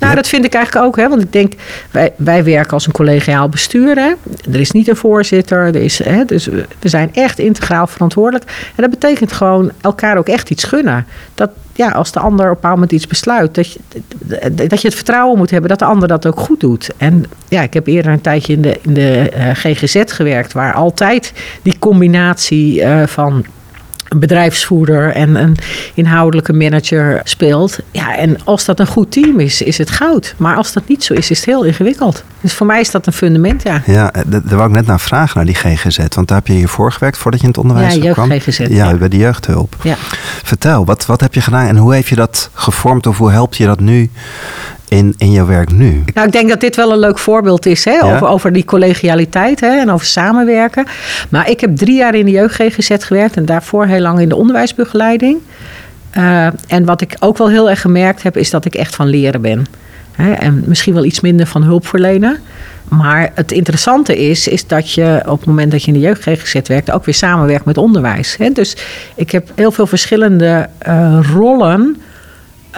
nou 0.00 0.14
dat 0.14 0.28
vind 0.28 0.44
ik 0.44 0.54
eigenlijk 0.54 0.86
ook. 0.86 0.96
Hè, 0.96 1.08
want 1.08 1.22
ik 1.22 1.32
denk, 1.32 1.52
wij, 1.90 2.12
wij 2.16 2.44
werken 2.44 2.72
als 2.72 2.86
een 2.86 2.92
collegiaal 2.92 3.48
bestuur. 3.48 3.96
Hè. 3.96 4.12
Er 4.52 4.60
is 4.60 4.70
niet 4.70 4.88
een 4.88 4.96
voorzitter. 4.96 5.58
Er 5.58 5.76
is, 5.76 6.04
hè, 6.04 6.24
dus 6.24 6.46
we 6.78 6.88
zijn 6.88 7.14
echt 7.14 7.38
integraal 7.38 7.86
verantwoordelijk. 7.86 8.44
En 8.74 8.82
dat 8.82 8.90
betekent 8.90 9.32
gewoon 9.32 9.70
elkaar 9.80 10.16
ook 10.16 10.28
echt 10.28 10.50
iets 10.50 10.64
gunnen. 10.64 11.06
Dat, 11.34 11.50
ja, 11.72 11.90
als 11.90 12.12
de 12.12 12.20
ander 12.20 12.44
op 12.44 12.48
een 12.50 12.54
bepaald 12.54 12.74
moment 12.74 12.92
iets 12.92 13.06
besluit, 13.06 13.54
dat 13.54 13.72
je, 13.72 13.78
dat 14.54 14.80
je 14.80 14.88
het 14.88 14.96
vertrouwen 14.96 15.38
moet 15.38 15.50
hebben 15.50 15.70
dat 15.70 15.78
de 15.78 15.84
ander 15.84 16.08
dat 16.08 16.26
ook 16.26 16.40
goed 16.40 16.60
doet. 16.60 16.90
En 16.96 17.24
ja, 17.48 17.62
ik 17.62 17.74
heb 17.74 17.86
eerder 17.86 18.12
een 18.12 18.20
tijdje 18.20 18.52
in 18.52 18.62
de, 18.62 18.78
in 18.82 18.94
de 18.94 19.32
uh, 19.36 19.50
GGZ 19.52 20.02
gewerkt, 20.06 20.52
waar 20.52 20.74
altijd 20.74 21.32
die 21.62 21.78
combinatie 21.78 22.80
uh, 22.80 23.06
van 23.06 23.44
bedrijfsvoerder 24.18 25.12
en 25.12 25.34
een 25.34 25.56
inhoudelijke 25.94 26.52
manager 26.52 27.20
speelt. 27.24 27.78
Ja, 27.90 28.16
en 28.16 28.44
als 28.44 28.64
dat 28.64 28.80
een 28.80 28.86
goed 28.86 29.10
team 29.10 29.40
is, 29.40 29.62
is 29.62 29.78
het 29.78 29.90
goud. 29.90 30.34
Maar 30.36 30.56
als 30.56 30.72
dat 30.72 30.88
niet 30.88 31.04
zo 31.04 31.14
is, 31.14 31.30
is 31.30 31.36
het 31.36 31.46
heel 31.46 31.64
ingewikkeld. 31.64 32.24
Dus 32.40 32.52
voor 32.54 32.66
mij 32.66 32.80
is 32.80 32.90
dat 32.90 33.06
een 33.06 33.12
fundament, 33.12 33.62
ja. 33.62 33.82
Ja, 33.86 34.10
daar 34.26 34.42
wou 34.56 34.68
ik 34.68 34.74
net 34.74 34.86
naar 34.86 35.00
vragen, 35.00 35.36
naar 35.36 35.46
die 35.46 35.54
GGZ. 35.54 35.98
Want 35.98 36.28
daar 36.28 36.38
heb 36.38 36.46
je 36.46 36.52
hiervoor 36.52 36.92
gewerkt, 36.92 37.18
voordat 37.18 37.40
je 37.40 37.46
in 37.46 37.52
het 37.52 37.62
onderwijs 37.62 37.94
ja, 37.94 38.12
kwam. 38.12 38.30
GGZ, 38.30 38.58
ja, 38.58 38.66
ja, 38.68 38.94
bij 38.94 39.08
de 39.08 39.16
jeugdhulp. 39.16 39.76
Ja. 39.82 39.96
Vertel, 40.42 40.84
wat, 40.84 41.06
wat 41.06 41.20
heb 41.20 41.34
je 41.34 41.40
gedaan 41.40 41.66
en 41.66 41.76
hoe 41.76 41.94
heeft 41.94 42.08
je 42.08 42.14
dat 42.14 42.50
gevormd 42.52 43.06
of 43.06 43.18
hoe 43.18 43.30
helpt 43.30 43.56
je 43.56 43.66
dat 43.66 43.80
nu 43.80 44.10
in, 44.94 45.14
in 45.16 45.30
jouw 45.30 45.46
werk 45.46 45.72
nu? 45.72 46.02
Nou, 46.14 46.26
ik 46.26 46.32
denk 46.32 46.48
dat 46.48 46.60
dit 46.60 46.76
wel 46.76 46.92
een 46.92 46.98
leuk 46.98 47.18
voorbeeld 47.18 47.66
is 47.66 47.84
hè, 47.84 47.92
ja? 47.92 48.14
over, 48.14 48.26
over 48.26 48.52
die 48.52 48.64
collegialiteit 48.64 49.60
hè, 49.60 49.80
en 49.80 49.90
over 49.90 50.06
samenwerken. 50.06 50.86
Maar 51.28 51.50
ik 51.50 51.60
heb 51.60 51.76
drie 51.76 51.96
jaar 51.96 52.14
in 52.14 52.24
de 52.24 52.30
jeugd 52.30 52.54
GGZ 52.54 52.90
gewerkt 52.98 53.36
en 53.36 53.44
daarvoor 53.44 53.86
heel 53.86 54.00
lang 54.00 54.20
in 54.20 54.28
de 54.28 54.36
onderwijsbegeleiding. 54.36 55.38
Uh, 56.16 56.46
en 56.66 56.84
wat 56.84 57.00
ik 57.00 57.16
ook 57.20 57.38
wel 57.38 57.48
heel 57.48 57.70
erg 57.70 57.80
gemerkt 57.80 58.22
heb, 58.22 58.36
is 58.36 58.50
dat 58.50 58.64
ik 58.64 58.74
echt 58.74 58.94
van 58.94 59.06
leren 59.06 59.40
ben. 59.40 59.66
Hè, 60.12 60.32
en 60.32 60.62
misschien 60.66 60.94
wel 60.94 61.04
iets 61.04 61.20
minder 61.20 61.46
van 61.46 61.62
hulp 61.62 61.86
verlenen. 61.86 62.38
Maar 62.88 63.30
het 63.34 63.52
interessante 63.52 64.28
is, 64.28 64.48
is 64.48 64.66
dat 64.66 64.92
je 64.92 65.22
op 65.26 65.38
het 65.38 65.48
moment 65.48 65.70
dat 65.70 65.82
je 65.82 65.86
in 65.86 65.92
de 65.92 66.06
jeugd 66.06 66.22
GGZ 66.22 66.68
werkt, 66.68 66.90
ook 66.90 67.04
weer 67.04 67.14
samenwerkt 67.14 67.64
met 67.64 67.78
onderwijs. 67.78 68.36
Hè. 68.36 68.50
Dus 68.50 68.76
ik 69.14 69.30
heb 69.30 69.50
heel 69.54 69.72
veel 69.72 69.86
verschillende 69.86 70.68
uh, 70.88 71.18
rollen 71.32 71.96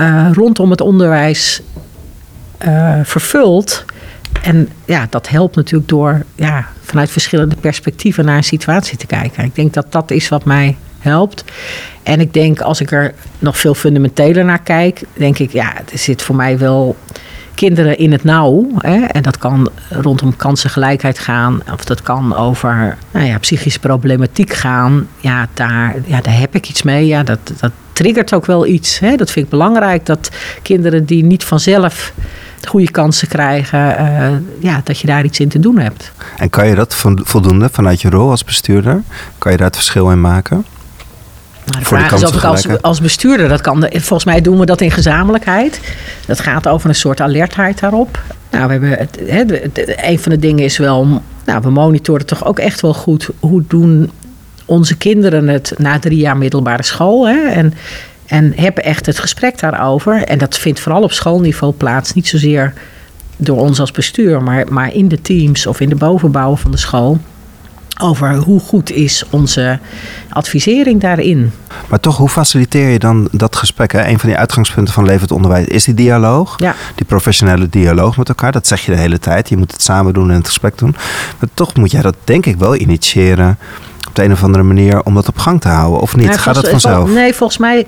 uh, 0.00 0.28
rondom 0.32 0.70
het 0.70 0.80
onderwijs 0.80 1.62
uh, 2.66 3.00
vervult. 3.02 3.84
En 4.42 4.68
ja, 4.84 5.06
dat 5.10 5.28
helpt 5.28 5.56
natuurlijk 5.56 5.88
door 5.88 6.24
ja, 6.34 6.66
vanuit 6.82 7.10
verschillende 7.10 7.56
perspectieven 7.56 8.24
naar 8.24 8.36
een 8.36 8.44
situatie 8.44 8.98
te 8.98 9.06
kijken. 9.06 9.44
Ik 9.44 9.54
denk 9.54 9.74
dat 9.74 9.86
dat 9.92 10.10
is 10.10 10.28
wat 10.28 10.44
mij 10.44 10.76
helpt. 10.98 11.44
En 12.02 12.20
ik 12.20 12.32
denk 12.32 12.60
als 12.60 12.80
ik 12.80 12.92
er 12.92 13.14
nog 13.38 13.58
veel 13.58 13.74
fundamenteler 13.74 14.44
naar 14.44 14.62
kijk, 14.62 15.02
denk 15.12 15.38
ik, 15.38 15.52
ja, 15.52 15.74
er 15.92 15.98
zit 15.98 16.22
voor 16.22 16.34
mij 16.36 16.58
wel 16.58 16.96
kinderen 17.54 17.98
in 17.98 18.12
het 18.12 18.24
nauw. 18.24 18.66
Hè? 18.76 19.04
En 19.04 19.22
dat 19.22 19.38
kan 19.38 19.68
rondom 19.90 20.36
kansengelijkheid 20.36 21.18
gaan. 21.18 21.62
Of 21.72 21.84
dat 21.84 22.02
kan 22.02 22.36
over 22.36 22.96
nou 23.10 23.26
ja, 23.26 23.38
psychische 23.38 23.78
problematiek 23.78 24.52
gaan. 24.52 25.08
Ja 25.20 25.48
daar, 25.54 25.96
ja, 26.04 26.20
daar 26.20 26.38
heb 26.38 26.54
ik 26.54 26.68
iets 26.68 26.82
mee. 26.82 27.06
Ja, 27.06 27.22
dat, 27.22 27.38
dat 27.60 27.72
triggert 27.92 28.34
ook 28.34 28.46
wel 28.46 28.66
iets. 28.66 28.98
Hè? 28.98 29.16
Dat 29.16 29.30
vind 29.30 29.44
ik 29.44 29.50
belangrijk. 29.50 30.06
Dat 30.06 30.30
kinderen 30.62 31.04
die 31.04 31.24
niet 31.24 31.44
vanzelf 31.44 32.12
goede 32.62 32.90
kansen 32.90 33.28
krijgen, 33.28 33.96
uh, 34.00 34.28
ja, 34.58 34.80
dat 34.84 34.98
je 34.98 35.06
daar 35.06 35.24
iets 35.24 35.40
in 35.40 35.48
te 35.48 35.60
doen 35.60 35.78
hebt. 35.78 36.12
En 36.36 36.50
kan 36.50 36.66
je 36.68 36.74
dat 36.74 36.94
voldoende 37.14 37.68
vanuit 37.72 38.00
je 38.00 38.10
rol 38.10 38.30
als 38.30 38.44
bestuurder? 38.44 39.02
Kan 39.38 39.52
je 39.52 39.58
daar 39.58 39.66
het 39.66 39.76
verschil 39.76 40.10
in 40.10 40.20
maken? 40.20 40.64
Nou, 41.66 41.78
de 41.78 41.84
vraag 41.84 42.12
is 42.12 42.24
of 42.24 42.34
ik 42.34 42.44
als, 42.44 42.82
als 42.82 43.00
bestuurder 43.00 43.48
dat 43.48 43.60
kan. 43.60 43.88
Volgens 43.90 44.24
mij 44.24 44.40
doen 44.40 44.58
we 44.58 44.66
dat 44.66 44.80
in 44.80 44.90
gezamenlijkheid. 44.90 45.80
Dat 46.26 46.40
gaat 46.40 46.68
over 46.68 46.88
een 46.88 46.94
soort 46.94 47.20
alertheid 47.20 47.80
daarop. 47.80 48.22
Nou, 48.50 48.66
we 48.66 48.72
hebben 48.72 48.90
het, 48.90 49.18
he, 49.26 50.08
een 50.10 50.18
van 50.18 50.32
de 50.32 50.38
dingen 50.38 50.64
is 50.64 50.78
wel. 50.78 51.22
Nou, 51.44 51.60
we 51.62 51.70
monitoren 51.70 52.26
toch 52.26 52.44
ook 52.44 52.58
echt 52.58 52.80
wel 52.80 52.94
goed. 52.94 53.28
Hoe 53.40 53.64
doen 53.68 54.10
onze 54.64 54.96
kinderen 54.96 55.48
het 55.48 55.72
na 55.76 55.98
drie 55.98 56.18
jaar 56.18 56.36
middelbare 56.36 56.82
school? 56.82 57.28
Hè? 57.28 57.46
En 57.46 57.74
en 58.26 58.52
hebben 58.56 58.84
echt 58.84 59.06
het 59.06 59.18
gesprek 59.18 59.58
daarover. 59.58 60.22
En 60.22 60.38
dat 60.38 60.58
vindt 60.58 60.80
vooral 60.80 61.02
op 61.02 61.12
schoolniveau 61.12 61.72
plaats. 61.72 62.12
Niet 62.12 62.28
zozeer 62.28 62.72
door 63.36 63.58
ons 63.58 63.80
als 63.80 63.90
bestuur, 63.90 64.42
maar, 64.42 64.72
maar 64.72 64.92
in 64.92 65.08
de 65.08 65.20
teams 65.20 65.66
of 65.66 65.80
in 65.80 65.88
de 65.88 65.94
bovenbouwen 65.94 66.58
van 66.58 66.70
de 66.70 66.76
school. 66.76 67.18
Over 68.00 68.34
hoe 68.34 68.60
goed 68.60 68.90
is 68.90 69.24
onze 69.30 69.78
advisering 70.28 71.00
daarin. 71.00 71.52
Maar 71.88 72.00
toch, 72.00 72.16
hoe 72.16 72.28
faciliteer 72.28 72.88
je 72.88 72.98
dan 72.98 73.28
dat 73.32 73.56
gesprek? 73.56 73.92
Hè? 73.92 74.06
Een 74.06 74.18
van 74.18 74.28
die 74.28 74.38
uitgangspunten 74.38 74.94
van 74.94 75.04
levend 75.04 75.30
onderwijs 75.30 75.66
is 75.66 75.84
die 75.84 75.94
dialoog. 75.94 76.54
Ja. 76.56 76.74
Die 76.94 77.06
professionele 77.06 77.68
dialoog 77.68 78.16
met 78.16 78.28
elkaar. 78.28 78.52
Dat 78.52 78.66
zeg 78.66 78.80
je 78.80 78.92
de 78.92 78.98
hele 78.98 79.18
tijd. 79.18 79.48
Je 79.48 79.56
moet 79.56 79.72
het 79.72 79.82
samen 79.82 80.14
doen 80.14 80.30
en 80.30 80.36
het 80.36 80.46
gesprek 80.46 80.78
doen. 80.78 80.96
Maar 81.38 81.48
toch 81.54 81.74
moet 81.74 81.90
jij 81.90 82.02
dat 82.02 82.16
denk 82.24 82.46
ik 82.46 82.56
wel 82.56 82.76
initiëren 82.76 83.58
de 84.16 84.24
een 84.24 84.32
of 84.32 84.42
andere 84.42 84.64
manier 84.64 85.02
om 85.02 85.14
dat 85.14 85.28
op 85.28 85.38
gang 85.38 85.60
te 85.60 85.68
houden? 85.68 86.00
Of 86.00 86.16
niet? 86.16 86.26
Ja, 86.26 86.36
Gaat 86.36 86.56
het 86.56 86.68
vanzelf? 86.68 87.10
Nee, 87.10 87.34
volgens 87.34 87.58
mij, 87.58 87.86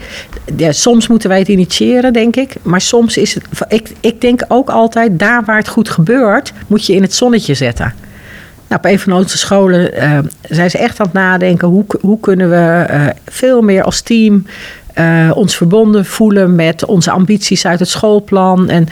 ja, 0.57 0.73
soms 0.73 1.09
moeten 1.09 1.29
wij 1.29 1.39
het 1.39 1.49
initiëren, 1.49 2.13
denk 2.13 2.37
ik. 2.37 2.55
Maar 2.63 2.81
soms 2.81 3.17
is 3.17 3.35
het, 3.35 3.45
ik, 3.69 3.93
ik 4.01 4.21
denk 4.21 4.45
ook 4.49 4.71
altijd, 4.71 5.19
daar 5.19 5.45
waar 5.45 5.57
het 5.57 5.69
goed 5.69 5.89
gebeurt, 5.89 6.53
moet 6.67 6.87
je 6.87 6.95
in 6.95 7.03
het 7.03 7.15
zonnetje 7.15 7.55
zetten. 7.55 7.95
Nou, 8.69 8.81
op 8.81 8.91
een 8.91 8.99
van 8.99 9.13
onze 9.13 9.39
scholen 9.39 9.95
uh, 9.95 10.19
zijn 10.43 10.71
ze 10.71 10.79
echt 10.79 11.01
aan 11.01 11.07
het 11.07 11.15
nadenken, 11.15 11.69
hoe, 11.69 11.85
hoe 12.01 12.21
kunnen 12.21 12.51
we 12.51 12.87
uh, 12.91 13.07
veel 13.27 13.63
meer 13.63 13.83
als 13.83 14.01
team 14.01 14.47
uh, 14.99 15.31
ons 15.35 15.57
verbonden 15.57 16.05
voelen 16.05 16.55
met 16.55 16.85
onze 16.85 17.11
ambities 17.11 17.67
uit 17.67 17.79
het 17.79 17.89
schoolplan. 17.89 18.69
En, 18.69 18.87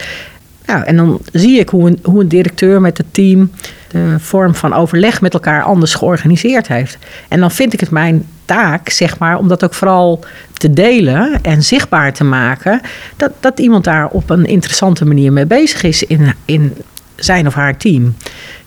nou, 0.67 0.85
en 0.85 0.97
dan 0.97 1.21
zie 1.33 1.59
ik 1.59 1.69
hoe 1.69 1.89
een, 1.89 1.99
hoe 2.03 2.21
een 2.21 2.29
directeur 2.29 2.81
met 2.81 2.99
het 2.99 3.07
team 3.11 3.51
de 3.97 4.19
vorm 4.19 4.55
van 4.55 4.73
overleg 4.73 5.21
met 5.21 5.35
elkaar 5.35 5.63
anders 5.63 5.95
georganiseerd 5.95 6.69
heeft. 6.69 6.99
En 7.29 7.41
dan 7.41 7.51
vind 7.51 7.73
ik 7.73 7.81
het 7.81 7.91
mijn 7.91 8.27
taak, 8.45 8.89
zeg 8.89 9.19
maar, 9.19 9.39
om 9.39 9.49
dat 9.49 9.65
ook 9.65 9.75
vooral 9.75 10.25
te 10.53 10.73
delen 10.73 11.39
en 11.43 11.63
zichtbaar 11.63 12.13
te 12.13 12.25
maken. 12.25 12.81
Dat, 13.17 13.33
dat 13.41 13.59
iemand 13.59 13.85
daar 13.85 14.09
op 14.09 14.31
een 14.31 14.45
interessante 14.45 15.05
manier 15.05 15.33
mee 15.33 15.47
bezig 15.47 15.83
is 15.83 16.03
in, 16.03 16.35
in 16.45 16.77
zijn 17.17 17.47
of 17.47 17.55
haar 17.55 17.77
team. 17.77 18.15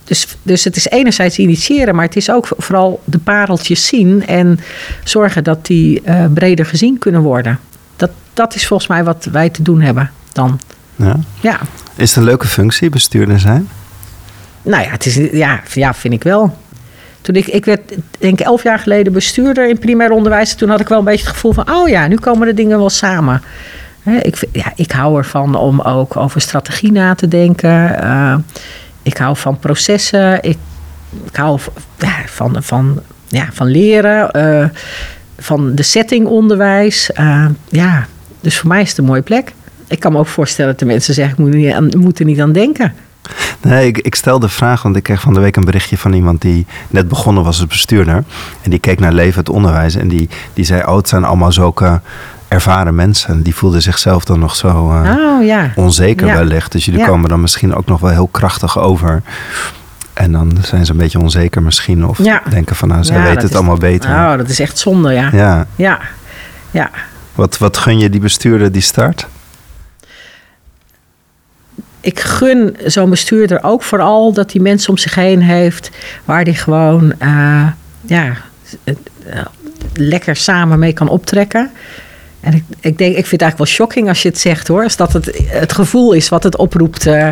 Dus, 0.03 0.27
dus 0.41 0.63
het 0.63 0.75
is 0.75 0.87
enerzijds 0.87 1.37
initiëren, 1.37 1.95
maar 1.95 2.05
het 2.05 2.15
is 2.15 2.31
ook 2.31 2.47
vooral 2.57 3.01
de 3.03 3.17
pareltjes 3.17 3.85
zien 3.85 4.27
en 4.27 4.59
zorgen 5.03 5.43
dat 5.43 5.65
die 5.65 6.01
uh, 6.05 6.25
breder 6.33 6.65
gezien 6.65 6.99
kunnen 6.99 7.21
worden. 7.21 7.59
Dat, 7.95 8.09
dat 8.33 8.55
is 8.55 8.67
volgens 8.67 8.89
mij 8.89 9.03
wat 9.03 9.27
wij 9.31 9.49
te 9.49 9.61
doen 9.61 9.81
hebben 9.81 10.11
dan. 10.31 10.59
Ja. 10.95 11.19
ja. 11.41 11.59
Is 11.95 12.09
het 12.09 12.17
een 12.17 12.23
leuke 12.23 12.47
functie, 12.47 12.89
bestuurder 12.89 13.39
zijn? 13.39 13.69
Nou 14.61 14.83
ja, 14.83 14.89
het 14.89 15.05
is, 15.05 15.15
ja, 15.31 15.61
ja, 15.73 15.93
vind 15.93 16.13
ik 16.13 16.23
wel. 16.23 16.57
toen 17.21 17.35
ik, 17.35 17.47
ik 17.47 17.65
werd, 17.65 17.81
denk 18.19 18.39
ik, 18.39 18.45
elf 18.45 18.63
jaar 18.63 18.79
geleden 18.79 19.13
bestuurder 19.13 19.69
in 19.69 19.79
primair 19.79 20.11
onderwijs. 20.11 20.53
Toen 20.55 20.69
had 20.69 20.79
ik 20.79 20.87
wel 20.87 20.99
een 20.99 21.03
beetje 21.05 21.25
het 21.25 21.33
gevoel 21.33 21.53
van, 21.53 21.71
oh 21.71 21.89
ja, 21.89 22.07
nu 22.07 22.15
komen 22.15 22.47
de 22.47 22.53
dingen 22.53 22.77
wel 22.77 22.89
samen. 22.89 23.41
Ik, 24.21 24.47
ja, 24.51 24.71
ik 24.75 24.91
hou 24.91 25.17
ervan 25.17 25.55
om 25.55 25.81
ook 25.81 26.17
over 26.17 26.41
strategie 26.41 26.91
na 26.91 27.15
te 27.15 27.27
denken. 27.27 28.01
Eh, 28.01 28.35
ik 29.03 29.17
hou 29.17 29.37
van 29.37 29.59
processen. 29.59 30.43
Ik, 30.43 30.57
ik 31.25 31.35
hou 31.35 31.59
van, 32.25 32.57
van, 32.59 33.01
ja, 33.27 33.47
van 33.53 33.67
leren. 33.67 34.31
eh, 34.31 34.65
van 35.37 35.75
de 35.75 35.83
setting 35.83 36.27
onderwijs. 36.27 37.11
Eh, 37.11 37.45
ja, 37.69 38.05
dus 38.41 38.57
voor 38.57 38.69
mij 38.69 38.81
is 38.81 38.89
het 38.89 38.97
een 38.97 39.03
mooie 39.05 39.21
plek. 39.21 39.53
Ik 39.87 39.99
kan 39.99 40.11
me 40.11 40.17
ook 40.17 40.27
voorstellen 40.27 40.71
dat 40.71 40.79
de 40.79 40.85
mensen 40.85 41.13
zeggen, 41.13 41.33
ik 41.33 41.39
moet, 41.39 41.53
niet 41.53 41.73
aan, 41.73 41.89
moet 41.97 42.19
er 42.19 42.25
niet 42.25 42.41
aan 42.41 42.51
denken. 42.51 42.93
Nee, 43.61 43.87
ik, 43.87 43.97
ik 43.97 44.15
stel 44.15 44.39
de 44.39 44.49
vraag, 44.49 44.81
want 44.81 44.95
ik 44.95 45.03
kreeg 45.03 45.21
van 45.21 45.33
de 45.33 45.39
week 45.39 45.55
een 45.55 45.63
berichtje 45.65 45.97
van 45.97 46.13
iemand 46.13 46.41
die 46.41 46.65
net 46.89 47.07
begonnen 47.07 47.43
was 47.43 47.57
als 47.59 47.67
bestuurder. 47.67 48.23
En 48.61 48.69
die 48.69 48.79
keek 48.79 48.99
naar 48.99 49.11
leven 49.13 49.39
het 49.39 49.49
onderwijs 49.49 49.95
en 49.95 50.07
die, 50.07 50.29
die 50.53 50.65
zei, 50.65 50.83
oh, 50.83 50.95
het 50.95 51.07
zijn 51.07 51.23
allemaal 51.23 51.51
zulke 51.51 52.01
ervaren 52.47 52.95
mensen. 52.95 53.43
Die 53.43 53.55
voelden 53.55 53.81
zichzelf 53.81 54.23
dan 54.25 54.39
nog 54.39 54.55
zo 54.55 54.91
eh, 54.91 55.15
Oh 55.17 55.45
ja. 55.45 55.71
onzeker 55.75 56.27
Ja. 56.27 56.33
wellicht. 56.33 56.71
Dus 56.71 56.85
jullie 56.85 56.99
Ja. 56.99 57.05
komen 57.05 57.29
dan 57.29 57.41
misschien 57.41 57.75
ook 57.75 57.85
nog 57.85 57.99
wel 57.99 58.09
heel 58.11 58.27
krachtig 58.27 58.79
over. 58.79 59.21
En 60.13 60.31
dan 60.31 60.57
zijn 60.61 60.85
ze 60.85 60.91
een 60.91 60.97
beetje 60.97 61.19
onzeker 61.19 61.61
misschien. 61.63 62.05
Of 62.05 62.17
denken 62.49 62.75
van, 62.75 62.87
nou, 62.87 63.03
zij 63.03 63.21
weten 63.21 63.41
het 63.43 63.55
allemaal 63.55 63.77
beter. 63.77 64.09
Oh, 64.09 64.37
dat 64.37 64.49
is 64.49 64.59
echt 64.59 64.77
zonde, 64.77 65.13
ja. 65.13 65.29
Ja. 65.31 65.65
Ja, 65.75 65.99
ja. 66.71 66.89
Wat, 67.35 67.57
wat 67.57 67.77
gun 67.77 67.97
je 67.99 68.09
die 68.09 68.19
bestuurder 68.21 68.71
die 68.71 68.81
start? 68.81 69.27
Ik 72.01 72.19
gun 72.19 72.75
zo'n 72.85 73.09
bestuurder 73.09 73.63
ook 73.63 73.83
vooral 73.83 74.33
dat 74.33 74.51
hij 74.51 74.61
mensen 74.61 74.89
om 74.89 74.97
zich 74.97 75.15
heen 75.15 75.41
heeft 75.41 75.89
waar 76.25 76.43
hij 76.43 76.53
gewoon 76.53 77.13
eh, 77.17 77.67
ja, 78.01 78.37
eh, 78.83 79.45
lekker 79.93 80.35
samen 80.35 80.79
mee 80.79 80.93
kan 80.93 81.09
optrekken. 81.09 81.71
En 82.41 82.53
ik, 82.53 82.63
ik, 82.79 82.97
denk, 82.97 83.09
ik 83.15 83.25
vind 83.25 83.31
het 83.31 83.41
eigenlijk 83.41 83.57
wel 83.57 83.65
shocking 83.65 84.07
als 84.07 84.21
je 84.21 84.29
het 84.29 84.39
zegt 84.39 84.67
hoor. 84.67 84.83
Als 84.83 84.95
dat 84.95 85.13
het, 85.13 85.41
het 85.47 85.73
gevoel 85.73 86.11
is 86.13 86.29
wat 86.29 86.43
het 86.43 86.57
oproept. 86.57 87.05
eh, 87.07 87.27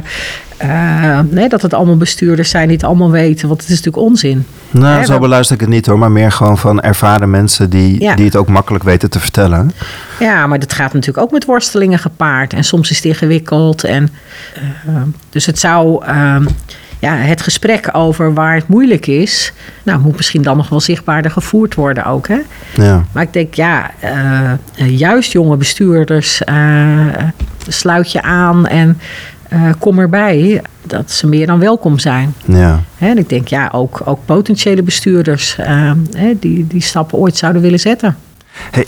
eh, 0.58 1.20
nee, 1.30 1.50
dat 1.50 1.62
het 1.62 1.74
allemaal 1.74 1.98
bestuurders 1.98 2.50
zijn 2.50 2.68
die 2.68 2.78
het 2.78 2.86
allemaal 2.86 3.12
weten. 3.12 3.48
Want 3.48 3.62
het 3.62 3.70
is 3.70 3.76
natuurlijk 3.76 4.06
onzin. 4.06 4.46
Nou, 4.72 5.00
Hè, 5.00 5.06
zo 5.06 5.20
beluister 5.20 5.56
ik 5.56 5.62
het 5.62 5.70
niet 5.70 5.86
hoor. 5.86 5.98
Maar 6.00 6.12
meer 6.12 6.32
gewoon 6.32 6.58
van 6.58 6.82
ervaren 6.82 7.30
mensen 7.30 7.70
die, 7.70 8.02
Ja. 8.02 8.16
die 8.16 8.26
het 8.26 8.36
ook 8.36 8.48
makkelijk 8.48 8.84
weten 8.84 9.10
te 9.10 9.20
vertellen. 9.20 9.72
Ja, 10.20 10.48
maar 10.48 10.60
dat 10.60 10.74
gaat 10.74 10.94
natuurlijk 10.94 11.26
ook 11.26 11.32
met 11.32 11.46
worstelingen 11.46 12.00
gepaard. 12.00 12.54
En 12.54 12.64
soms 12.64 12.90
is 12.90 12.96
het 12.96 13.06
ingewikkeld. 13.06 13.84
En, 13.84 14.10
eh, 14.88 15.02
dus 15.30 15.46
het 15.46 15.60
zou. 15.60 16.04
Ja, 17.00 17.16
het 17.16 17.42
gesprek 17.42 17.90
over 17.92 18.34
waar 18.34 18.56
het 18.56 18.68
moeilijk 18.68 19.08
is. 19.08 19.54
Nou, 19.84 20.00
moet 20.00 20.16
misschien 20.16 20.42
dan 20.42 20.58
nog 20.58 20.70
wel 20.70 20.80
zichtbaarder 20.80 21.32
gevoerd 21.32 21.76
worden 21.76 22.06
ook. 22.06 22.28
Hè? 22.28 22.40
Ja. 22.76 23.06
Maar 23.12 23.24
ik 23.24 23.34
denk, 23.34 23.54
ja, 23.54 23.92
eh, 24.00 24.52
eh, 24.52 24.58
juist 24.98 25.32
jonge 25.32 25.58
bestuurders. 25.58 26.44
eh, 26.44 27.06
sluit 27.68 28.12
je 28.12 28.22
aan 28.22 28.68
en 28.68 29.00
kom 29.80 30.00
erbij. 30.00 30.62
Dat 30.82 31.12
ze 31.12 31.28
meer 31.28 31.48
dan 31.48 31.60
welkom 31.60 32.00
zijn. 32.00 32.34
Ja. 32.46 32.84
Hè, 32.98 33.10
en 33.10 33.18
ik 33.18 33.30
denk, 33.30 33.48
ja, 33.48 33.70
ook, 33.74 34.02
ook 34.06 34.20
potentiële 34.26 34.84
bestuurders. 34.84 35.58
die 36.40 36.68
die 36.68 36.82
stappen 36.82 37.18
ooit 37.18 37.38
zouden 37.38 37.62
willen 37.62 37.80
zetten. 37.80 38.18
Hey, 38.72 38.86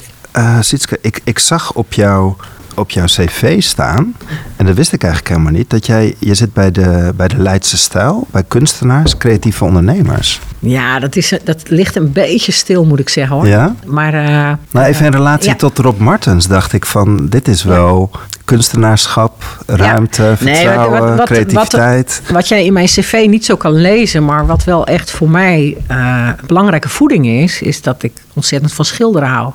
Sietske, 0.61 0.97
ik, 1.01 1.21
ik 1.23 1.39
zag 1.39 1.73
op, 1.73 1.93
jou, 1.93 2.33
op 2.79 2.91
jouw 2.91 3.05
cv 3.05 3.61
staan, 3.61 4.15
en 4.55 4.65
dat 4.65 4.75
wist 4.75 4.93
ik 4.93 5.03
eigenlijk 5.03 5.33
helemaal 5.33 5.53
niet, 5.57 5.69
dat 5.69 5.85
jij, 5.85 6.15
je 6.19 6.33
zit 6.33 6.53
bij 6.53 6.71
de, 6.71 7.13
bij 7.15 7.27
de 7.27 7.37
Leidse 7.37 7.77
Stijl, 7.77 8.27
bij 8.31 8.43
kunstenaars, 8.47 9.17
creatieve 9.17 9.63
ondernemers. 9.65 10.39
Ja, 10.59 10.99
dat, 10.99 11.15
is, 11.15 11.33
dat 11.43 11.69
ligt 11.69 11.95
een 11.95 12.11
beetje 12.11 12.51
stil, 12.51 12.85
moet 12.85 12.99
ik 12.99 13.09
zeggen 13.09 13.35
hoor. 13.35 13.47
Ja? 13.47 13.75
Maar 13.85 14.13
eh, 14.13 14.53
Nou, 14.71 14.85
even 14.87 15.05
in 15.05 15.11
relatie 15.11 15.49
Ja. 15.49 15.55
tot 15.55 15.77
Rob 15.77 15.99
Martens 15.99 16.47
dacht 16.47 16.73
ik 16.73 16.85
van, 16.85 17.27
dit 17.29 17.47
is 17.47 17.63
wel 17.63 18.11
kunstenaarschap, 18.45 19.43
ruimte, 19.65 20.35
Nee, 20.39 20.55
vertrouwen, 20.55 21.15
wat- 21.17 21.25
creativiteit. 21.25 22.21
wat 22.31 22.47
jij 22.47 22.65
in 22.65 22.73
mijn 22.73 22.85
cv 22.85 23.25
niet 23.29 23.45
zo 23.45 23.55
kan 23.55 23.73
lezen, 23.73 24.25
maar 24.25 24.45
wat 24.45 24.63
wel 24.63 24.87
echt 24.87 25.11
voor 25.11 25.29
mij 25.29 25.77
eh, 25.87 26.29
belangrijke 26.45 26.89
voeding 26.89 27.27
is, 27.27 27.61
is 27.61 27.81
dat 27.81 28.03
ik 28.03 28.13
ontzettend 28.33 28.73
van 28.73 28.85
schilderen 28.85 29.27
hou. 29.29 29.51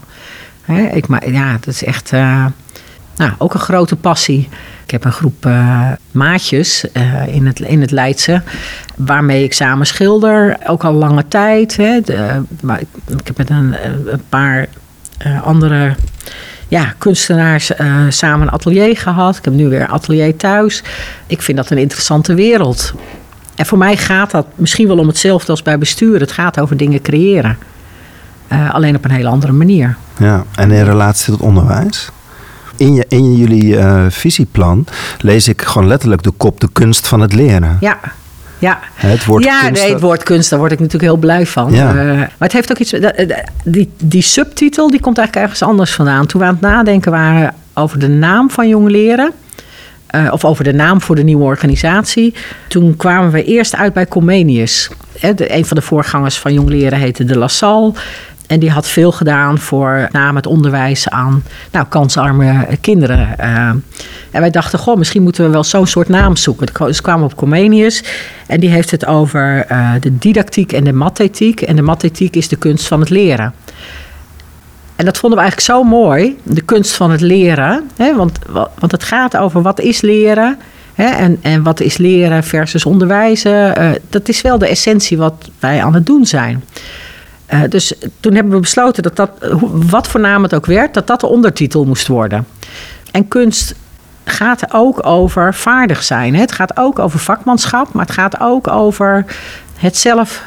Ik, 0.92 1.06
ma- 1.08 1.20
ja, 1.26 1.52
dat 1.60 1.74
is 1.74 1.84
echt 1.84 2.12
eh, 2.12 2.44
nou, 3.16 3.32
ook 3.38 3.54
een 3.54 3.60
grote 3.60 3.96
passie. 3.96 4.48
Ik 4.84 4.90
heb 4.90 5.04
een 5.04 5.12
groep 5.12 5.46
eh, 5.46 5.90
maatjes 6.10 6.90
eh, 6.92 7.26
in, 7.26 7.46
het, 7.46 7.60
in 7.60 7.80
het 7.80 7.90
Leidse, 7.90 8.42
waarmee 8.96 9.44
ik 9.44 9.52
samen 9.52 9.86
schilder, 9.86 10.56
ook 10.66 10.84
al 10.84 10.92
lange 10.92 11.28
tijd. 11.28 11.76
Hè, 11.76 12.00
maar 12.60 12.80
ik, 12.80 13.26
heb 13.26 13.36
met 13.36 13.50
een, 13.50 13.74
paar 14.28 14.66
eh, 15.18 15.42
andere 15.42 15.94
ja, 16.68 16.94
kunstenaars 16.98 17.72
samen 18.08 18.46
een 18.46 18.52
atelier 18.52 18.96
gehad. 18.96 19.36
Ik 19.36 19.44
heb 19.44 19.54
nu 19.54 19.68
weer 19.68 19.80
een 19.80 19.88
atelier 19.88 20.36
thuis. 20.36 20.82
Ik 21.26 21.42
vind 21.42 21.56
dat 21.56 21.70
een 21.70 21.78
interessante 21.78 22.34
wereld. 22.34 22.94
En 23.54 23.66
voor 23.66 23.78
mij 23.78 23.96
gaat 23.96 24.30
dat 24.30 24.46
misschien 24.54 24.86
wel 24.86 24.98
om 24.98 25.06
hetzelfde 25.06 25.50
als 25.50 25.62
bij 25.62 25.78
bestuur. 25.78 26.20
Het 26.20 26.32
gaat 26.32 26.60
over 26.60 26.76
dingen 26.76 27.00
creëren. 27.00 27.58
Alleen 28.70 28.96
op 28.96 29.04
een 29.04 29.10
hele 29.10 29.28
andere 29.28 29.52
manier. 29.52 29.96
Ja, 30.18 30.44
en 30.54 30.70
in 30.70 30.84
relatie 30.84 31.32
tot 31.32 31.42
onderwijs? 31.42 32.10
In, 32.76 32.94
je, 32.94 33.04
in 33.08 33.36
jullie 33.36 33.76
eh, 33.78 34.04
visieplan 34.08 34.86
lees 35.18 35.48
ik 35.48 35.62
gewoon 35.62 35.88
letterlijk 35.88 36.22
de 36.22 36.30
kop 36.30 36.60
de 36.60 36.68
kunst 36.72 37.06
van 37.08 37.20
het 37.20 37.32
leren. 37.32 37.76
Ja, 37.80 37.98
ja. 38.58 38.78
Het 38.94 39.24
woord 39.24 39.44
ja, 39.44 39.60
kunst, 39.60 39.82
nee, 39.82 39.92
het 39.92 40.00
woord 40.00 40.22
kunst, 40.22 40.50
daar 40.50 40.58
word 40.58 40.72
ik 40.72 40.78
natuurlijk 40.78 41.04
heel 41.12 41.20
blij 41.20 41.46
van. 41.46 41.72
Ja. 41.72 41.88
Eh, 41.88 41.94
maar 42.16 42.28
het 42.38 42.52
heeft 42.52 42.70
ook 42.70 42.78
iets. 42.78 42.92
eh, 42.92 43.36
Die, 43.64 43.90
die 44.02 44.22
subtitel 44.22 44.90
die 44.90 45.00
komt 45.00 45.18
eigenlijk 45.18 45.46
ergens 45.46 45.68
anders 45.68 45.92
vandaan. 45.94 46.26
Toen 46.26 46.40
we 46.40 46.46
aan 46.46 46.52
het 46.52 46.62
nadenken 46.62 47.10
waren 47.10 47.54
over 47.74 47.98
de 47.98 48.08
naam 48.08 48.50
van 48.50 48.68
Jong 48.68 48.88
Leren. 48.90 49.32
eh, 50.06 50.28
of 50.30 50.44
over 50.44 50.64
de 50.64 50.72
naam 50.72 51.00
voor 51.00 51.14
de 51.14 51.22
nieuwe 51.24 51.44
organisatie. 51.44 52.34
Toen 52.68 52.96
kwamen 52.96 53.30
we 53.30 53.44
eerst 53.44 53.76
uit 53.76 53.92
bij 53.92 54.06
Comenius. 54.06 54.90
De, 55.34 55.54
een 55.56 55.64
van 55.64 55.76
de 55.76 55.82
voorgangers 55.82 56.38
van 56.38 56.52
Jong 56.52 56.68
Leren 56.68 56.98
heette 56.98 57.24
De 57.24 57.38
La 57.38 57.48
Salle. 57.48 57.92
En 58.46 58.60
die 58.60 58.70
had 58.70 58.86
veel 58.88 59.12
gedaan 59.12 59.58
voor 59.58 60.08
naam 60.12 60.36
het 60.36 60.46
onderwijs 60.46 61.08
aan 61.08 61.42
nou, 61.72 61.86
kansarme 61.88 62.66
kinderen. 62.80 63.38
eh. 63.38 63.68
en 64.30 64.40
wij 64.40 64.50
dachten, 64.50 64.78
goh, 64.78 64.96
misschien 64.96 65.22
moeten 65.22 65.44
we 65.44 65.50
wel 65.50 65.64
zo'n 65.64 65.86
soort 65.86 66.08
naam 66.08 66.36
zoeken. 66.36 66.66
Dus 66.86 67.00
kwamen 67.00 67.24
op 67.24 67.36
Comenius. 67.36 68.04
En 68.46 68.60
die 68.60 68.70
heeft 68.70 68.90
het 68.90 69.06
over 69.06 69.64
eh, 69.68 69.90
de 70.00 70.18
didactiek 70.18 70.72
en 70.72 70.84
de 70.84 70.92
mathetiek. 70.92 71.60
En 71.60 71.76
de 71.76 71.82
mathetiek 71.82 72.36
is 72.36 72.48
de 72.48 72.56
kunst 72.56 72.86
van 72.86 73.00
het 73.00 73.10
leren. 73.10 73.54
En 74.96 75.04
dat 75.04 75.18
vonden 75.18 75.38
we 75.38 75.44
eigenlijk 75.44 75.72
zo 75.78 75.84
mooi, 75.88 76.38
de 76.42 76.60
kunst 76.62 76.92
van 76.92 77.10
het 77.10 77.20
leren. 77.20 77.90
Hè? 77.96 78.16
Want, 78.16 78.38
wa- 78.48 78.70
want 78.78 78.92
het 78.92 79.04
gaat 79.04 79.36
over 79.36 79.62
wat 79.62 79.80
is 79.80 80.00
leren 80.00 80.58
hè? 80.94 81.04
En, 81.08 81.38
en 81.42 81.62
wat 81.62 81.80
is 81.80 81.96
leren 81.96 82.44
versus 82.44 82.84
onderwijzen. 82.84 83.76
Eh, 83.76 83.90
dat 84.10 84.28
is 84.28 84.40
wel 84.40 84.58
de 84.58 84.68
essentie 84.68 85.16
wat 85.18 85.50
wij 85.58 85.82
aan 85.84 85.94
het 85.94 86.06
doen 86.06 86.26
zijn. 86.26 86.64
Eh, 87.46 87.60
dus 87.68 87.92
toen 88.20 88.34
hebben 88.34 88.52
we 88.52 88.60
besloten 88.60 89.02
dat 89.02 89.16
dat, 89.16 89.30
hoe- 89.60 89.86
wat 89.86 90.08
voor 90.08 90.20
naam 90.20 90.42
het 90.42 90.54
ook 90.54 90.66
werd, 90.66 90.94
dat 90.94 91.06
dat 91.06 91.20
de 91.20 91.26
ondertitel 91.26 91.84
moest 91.84 92.06
worden. 92.06 92.46
En 93.10 93.28
kunst 93.28 93.74
gaat 94.24 94.72
ook 94.72 95.06
over 95.06 95.54
vaardig 95.54 96.02
zijn. 96.02 96.34
hè. 96.34 96.40
Het 96.40 96.52
gaat 96.52 96.76
ook 96.76 96.98
over 96.98 97.18
vakmanschap, 97.18 97.92
maar 97.92 98.04
het 98.04 98.14
gaat 98.14 98.40
ook 98.40 98.68
over 98.68 99.24
het 99.76 99.96
zelf 99.96 100.42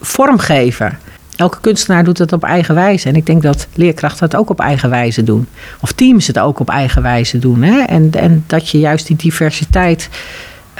vormgeven. 0.00 0.98
Elke 1.36 1.58
kunstenaar 1.60 2.04
doet 2.04 2.18
het 2.18 2.32
op 2.32 2.44
eigen 2.44 2.74
wijze. 2.74 3.08
En 3.08 3.14
ik 3.16 3.26
denk 3.26 3.42
dat 3.42 3.66
leerkrachten 3.74 4.24
het 4.24 4.36
ook 4.36 4.50
op 4.50 4.60
eigen 4.60 4.90
wijze 4.90 5.22
doen. 5.22 5.48
Of 5.80 5.92
teams 5.92 6.26
het 6.26 6.38
ook 6.38 6.60
op 6.60 6.68
eigen 6.70 7.02
wijze 7.02 7.38
doen. 7.38 7.62
Hè? 7.62 7.80
En, 7.80 8.08
en 8.12 8.44
dat 8.46 8.68
je 8.68 8.78
juist 8.78 9.06
die 9.06 9.16
diversiteit, 9.16 10.08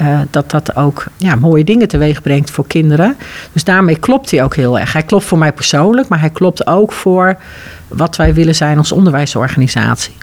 eh, 0.02 0.20
dat 0.30 0.50
dat 0.50 0.76
ook 0.76 1.04
ja, 1.16 1.34
mooie 1.34 1.64
dingen 1.64 1.88
teweeg 1.88 2.22
brengt 2.22 2.50
voor 2.50 2.66
kinderen. 2.66 3.16
Dus 3.52 3.64
daarmee 3.64 3.96
klopt 3.96 4.30
hij 4.30 4.42
ook 4.44 4.56
heel 4.56 4.78
erg. 4.78 4.92
Hij 4.92 5.02
klopt 5.02 5.24
voor 5.24 5.38
mij 5.38 5.52
persoonlijk, 5.52 6.08
maar 6.08 6.20
hij 6.20 6.30
klopt 6.30 6.66
ook 6.66 6.92
voor 6.92 7.36
wat 7.88 8.16
wij 8.16 8.34
willen 8.34 8.54
zijn 8.54 8.78
als 8.78 8.92
onderwijsorganisatie. 8.92 10.14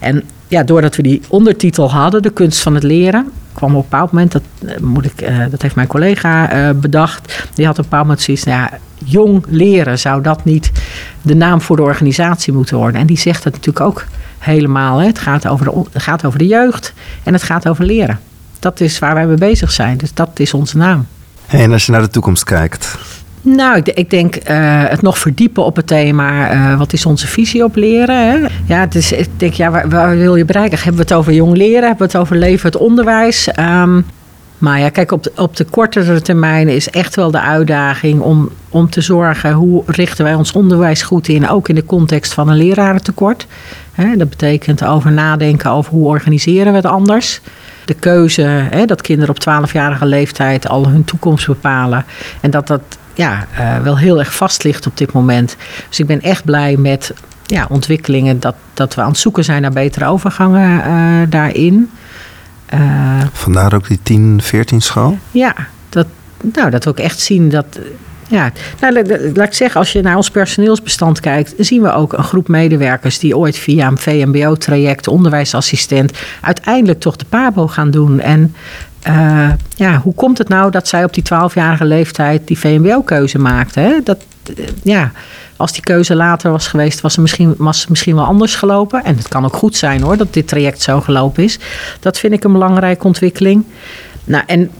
En 0.00 0.22
ja, 0.48 0.62
doordat 0.62 0.96
we 0.96 1.02
die 1.02 1.22
ondertitel 1.28 1.90
hadden, 1.90 2.22
de 2.22 2.30
kunst 2.30 2.60
van 2.60 2.74
het 2.74 2.82
leren, 2.82 3.30
kwam 3.52 3.70
op 3.70 3.76
een 3.76 3.88
bepaald 3.90 4.12
moment, 4.12 4.32
dat, 4.32 4.42
eh, 4.66 4.76
moet 4.78 5.04
ik, 5.04 5.20
eh, 5.20 5.38
dat 5.50 5.62
heeft 5.62 5.74
mijn 5.74 5.86
collega 5.86 6.74
bedacht, 6.74 7.48
die 7.54 7.66
had 7.66 7.78
op 7.78 7.84
een 7.84 7.90
bepaald 7.90 8.06
moment 8.06 8.22
zoiets, 8.22 8.44
nou 8.44 8.58
ja, 8.58 8.78
jong 9.04 9.44
leren, 9.48 9.98
zou 9.98 10.22
dat 10.22 10.44
niet 10.44 10.72
de 11.22 11.34
naam 11.34 11.60
voor 11.60 11.76
de 11.76 11.82
organisatie 11.82 12.52
moeten 12.52 12.76
worden? 12.76 13.00
En 13.00 13.06
die 13.06 13.18
zegt 13.18 13.44
het 13.44 13.52
natuurlijk 13.52 13.86
ook 13.86 14.04
helemaal. 14.38 14.98
Het, 14.98 15.18
gaat 15.18 15.46
over 15.46 15.64
de, 15.64 15.82
het 15.92 16.02
gaat 16.02 16.24
over 16.24 16.38
de 16.38 16.46
jeugd 16.46 16.92
en 17.22 17.32
het 17.32 17.42
gaat 17.42 17.68
over 17.68 17.84
leren. 17.84 18.18
Dat 18.62 18.80
is 18.80 18.98
waar 18.98 19.14
wij 19.14 19.26
mee 19.26 19.36
bezig 19.36 19.72
zijn, 19.72 19.96
dus 19.96 20.14
dat 20.14 20.30
is 20.34 20.54
onze 20.54 20.76
naam. 20.76 21.06
En 21.46 21.72
als 21.72 21.86
je 21.86 21.92
naar 21.92 22.00
de 22.00 22.10
toekomst 22.10 22.44
kijkt, 22.44 22.96
Nou, 23.42 23.76
ik, 23.76 23.88
ik 23.88 24.10
denk 24.10 24.34
eh, 24.34 24.56
het 24.88 25.02
nog 25.02 25.18
verdiepen 25.18 25.64
op 25.64 25.76
het 25.76 25.86
thema. 25.86 26.50
eh, 26.50 26.78
wat 26.78 26.92
is 26.92 27.06
onze 27.06 27.26
visie 27.26 27.64
op 27.64 27.76
leren? 27.76 28.30
Hè? 28.30 28.46
Ja, 28.74 28.80
het 28.80 28.94
is, 28.94 29.12
ik 29.12 29.28
denk, 29.36 29.52
ja, 29.52 29.70
waar, 29.70 29.88
waar 29.88 30.16
wil 30.16 30.36
je 30.36 30.44
bereiken? 30.44 30.78
Hebben 30.78 30.94
we 30.96 31.02
het 31.02 31.12
over 31.12 31.32
jong 31.32 31.56
leren? 31.56 31.88
Hebben 31.88 31.98
we 32.06 32.12
het 32.12 32.16
over 32.16 32.36
leven, 32.36 32.66
het 32.66 32.80
onderwijs? 32.80 33.48
Ehm, 33.48 34.00
Maar 34.58 34.78
ja, 34.80 34.88
kijk, 34.88 35.12
op 35.12 35.22
de, 35.22 35.32
op 35.36 35.56
de 35.56 35.64
kortere 35.64 36.20
termijn 36.22 36.68
is 36.68 36.90
echt 36.90 37.16
wel 37.16 37.30
de 37.30 37.40
uitdaging 37.40 38.20
om, 38.20 38.50
om 38.68 38.90
te 38.90 39.00
zorgen 39.00 39.52
hoe 39.52 39.82
richten 39.86 40.24
wij 40.24 40.34
ons 40.34 40.52
onderwijs 40.52 41.02
goed 41.02 41.28
in, 41.28 41.48
ook 41.48 41.68
in 41.68 41.74
de 41.74 41.84
context 41.86 42.32
van 42.32 42.48
een 42.48 42.56
lerarentekort. 42.56 43.46
Hè, 43.92 44.16
dat 44.16 44.28
betekent 44.30 44.84
over 44.84 45.12
nadenken 45.12 45.70
over 45.70 45.92
hoe 45.92 46.06
organiseren 46.06 46.70
we 46.72 46.76
het 46.78 46.86
anders. 46.86 47.40
De 47.84 47.94
keuze 47.94 48.42
hè, 48.42 48.84
dat 48.84 49.00
kinderen 49.00 49.34
op 49.34 49.66
12-jarige 49.68 50.06
leeftijd 50.06 50.68
al 50.68 50.88
hun 50.88 51.04
toekomst 51.04 51.46
bepalen. 51.46 52.04
En 52.40 52.50
dat 52.50 52.66
dat 52.66 52.82
ja, 53.14 53.46
uh, 53.58 53.82
wel 53.82 53.98
heel 53.98 54.18
erg 54.18 54.34
vast 54.34 54.64
ligt 54.64 54.86
op 54.86 54.96
dit 54.96 55.12
moment. 55.12 55.56
Dus 55.88 55.98
ik 55.98 56.06
ben 56.06 56.20
echt 56.20 56.44
blij 56.44 56.76
met 56.76 57.14
ja, 57.46 57.66
ontwikkelingen 57.68 58.40
dat, 58.40 58.54
dat 58.74 58.94
we 58.94 59.00
aan 59.00 59.08
het 59.08 59.18
zoeken 59.18 59.44
zijn 59.44 59.62
naar 59.62 59.72
betere 59.72 60.06
overgangen 60.06 60.86
uh, 60.86 61.30
daarin. 61.30 61.90
Uh, 62.74 63.20
Vandaar 63.32 63.74
ook 63.74 63.88
die 63.88 64.00
10, 64.02 64.42
14 64.42 64.80
school? 64.80 65.18
Ja, 65.30 65.54
dat, 65.88 66.06
nou, 66.52 66.70
dat 66.70 66.84
we 66.84 66.90
ook 66.90 66.98
echt 66.98 67.20
zien 67.20 67.48
dat. 67.48 67.78
Ja, 68.32 68.52
nou, 68.80 68.92
laat 69.34 69.46
ik 69.46 69.54
zeggen, 69.54 69.80
als 69.80 69.92
je 69.92 70.02
naar 70.02 70.16
ons 70.16 70.30
personeelsbestand 70.30 71.20
kijkt, 71.20 71.54
zien 71.58 71.82
we 71.82 71.92
ook 71.92 72.12
een 72.12 72.24
groep 72.24 72.48
medewerkers 72.48 73.18
die 73.18 73.36
ooit 73.36 73.58
via 73.58 73.86
een 73.86 73.98
VMBO-traject, 73.98 75.08
onderwijsassistent, 75.08 76.12
uiteindelijk 76.40 77.00
toch 77.00 77.16
de 77.16 77.24
PABO 77.28 77.66
gaan 77.66 77.90
doen. 77.90 78.20
En 78.20 78.54
uh, 79.08 79.50
ja, 79.74 79.98
hoe 79.98 80.14
komt 80.14 80.38
het 80.38 80.48
nou 80.48 80.70
dat 80.70 80.88
zij 80.88 81.04
op 81.04 81.14
die 81.14 81.24
12-jarige 81.24 81.84
leeftijd 81.84 82.46
die 82.46 82.58
VMBO-keuze 82.58 83.38
maakte? 83.38 83.80
Hè? 83.80 84.00
Dat, 84.04 84.24
ja, 84.82 85.12
als 85.56 85.72
die 85.72 85.82
keuze 85.82 86.14
later 86.14 86.50
was 86.50 86.66
geweest, 86.66 87.00
was 87.00 87.12
het 87.12 87.20
misschien, 87.20 87.54
was 87.58 87.86
misschien 87.86 88.14
wel 88.14 88.24
anders 88.24 88.54
gelopen. 88.54 89.04
En 89.04 89.16
het 89.16 89.28
kan 89.28 89.44
ook 89.44 89.56
goed 89.56 89.76
zijn 89.76 90.02
hoor, 90.02 90.16
dat 90.16 90.32
dit 90.32 90.48
traject 90.48 90.82
zo 90.82 91.00
gelopen 91.00 91.44
is. 91.44 91.58
Dat 92.00 92.18
vind 92.18 92.32
ik 92.32 92.44
een 92.44 92.52
belangrijke 92.52 93.06
ontwikkeling. 93.06 93.64
Nou, 94.24 94.44
en 94.46 94.70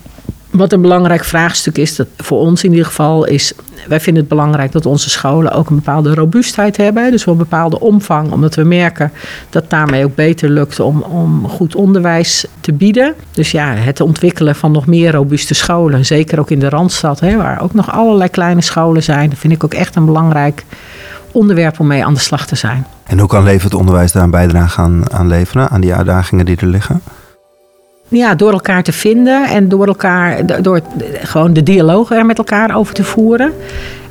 wat 0.53 0.73
een 0.73 0.81
belangrijk 0.81 1.25
vraagstuk 1.25 1.79
is, 1.79 1.97
dat 1.97 2.07
voor 2.17 2.39
ons 2.39 2.65
in 2.65 2.71
ieder 2.71 2.87
geval, 2.87 3.25
is 3.25 3.53
wij 3.89 4.01
vinden 4.01 4.23
het 4.23 4.31
belangrijk 4.31 4.73
dat 4.73 4.87
onze 4.87 5.11
scholen 5.11 5.53
ook 5.53 5.71
een 5.71 5.77
bepaalde 5.77 6.15
robuustheid 6.15 6.77
hebben. 6.77 7.11
Dus 7.11 7.25
wel 7.25 7.35
een 7.35 7.41
bepaalde 7.41 7.81
omvang, 7.81 8.33
omdat 8.33 8.55
we 8.55 8.63
merken 8.63 9.13
dat 9.51 9.71
daarmee 9.71 10.05
ook 10.05 10.15
beter 10.15 10.49
lukt 10.49 10.81
om, 10.81 11.01
om 11.01 11.49
goed 11.49 11.75
onderwijs 11.75 12.47
te 12.61 12.73
bieden. 12.73 13.15
Dus 13.31 13.51
ja, 13.51 13.75
het 13.75 14.01
ontwikkelen 14.01 14.55
van 14.55 14.73
nog 14.73 14.87
meer 14.87 15.13
robuuste 15.13 15.55
scholen, 15.55 16.05
zeker 16.05 16.39
ook 16.39 16.51
in 16.51 16.59
de 16.59 16.69
Randstad, 16.69 17.21
hè, 17.21 17.37
waar 17.37 17.61
ook 17.61 17.75
nog 17.75 17.93
allerlei 17.93 18.31
kleine 18.31 18.61
scholen 18.61 19.03
zijn, 19.03 19.31
dat 19.31 19.39
vind 19.39 19.53
ik 19.53 19.65
ook 19.65 19.75
echt 19.75 19.97
een 19.97 20.05
belangrijk 20.05 20.65
onderwerp 21.31 21.81
om 21.81 21.87
mee 21.87 22.05
aan 22.05 22.15
de 22.15 22.21
slag 22.21 22.47
te 22.47 22.57
zijn. 22.57 22.87
En 23.05 23.19
hoe 23.19 23.29
kan 23.29 23.43
levend 23.43 23.75
onderwijs 23.75 24.13
daar 24.13 24.23
een 24.23 24.31
bijdrage 24.31 24.81
aan, 24.81 25.13
aan 25.13 25.27
leveren, 25.27 25.69
aan 25.69 25.81
die 25.81 25.95
uitdagingen 25.95 26.45
die 26.45 26.57
er 26.57 26.67
liggen? 26.67 27.03
Ja, 28.13 28.35
door 28.35 28.53
elkaar 28.53 28.83
te 28.83 28.93
vinden 28.93 29.45
en 29.49 29.69
door 29.69 29.87
elkaar, 29.87 30.63
door 30.63 30.81
gewoon 31.23 31.53
de 31.53 31.63
dialoog 31.63 32.11
er 32.11 32.27
met 32.27 32.39
elkaar 32.39 32.77
over 32.77 32.95
te 32.95 33.05
voeren. 33.05 33.53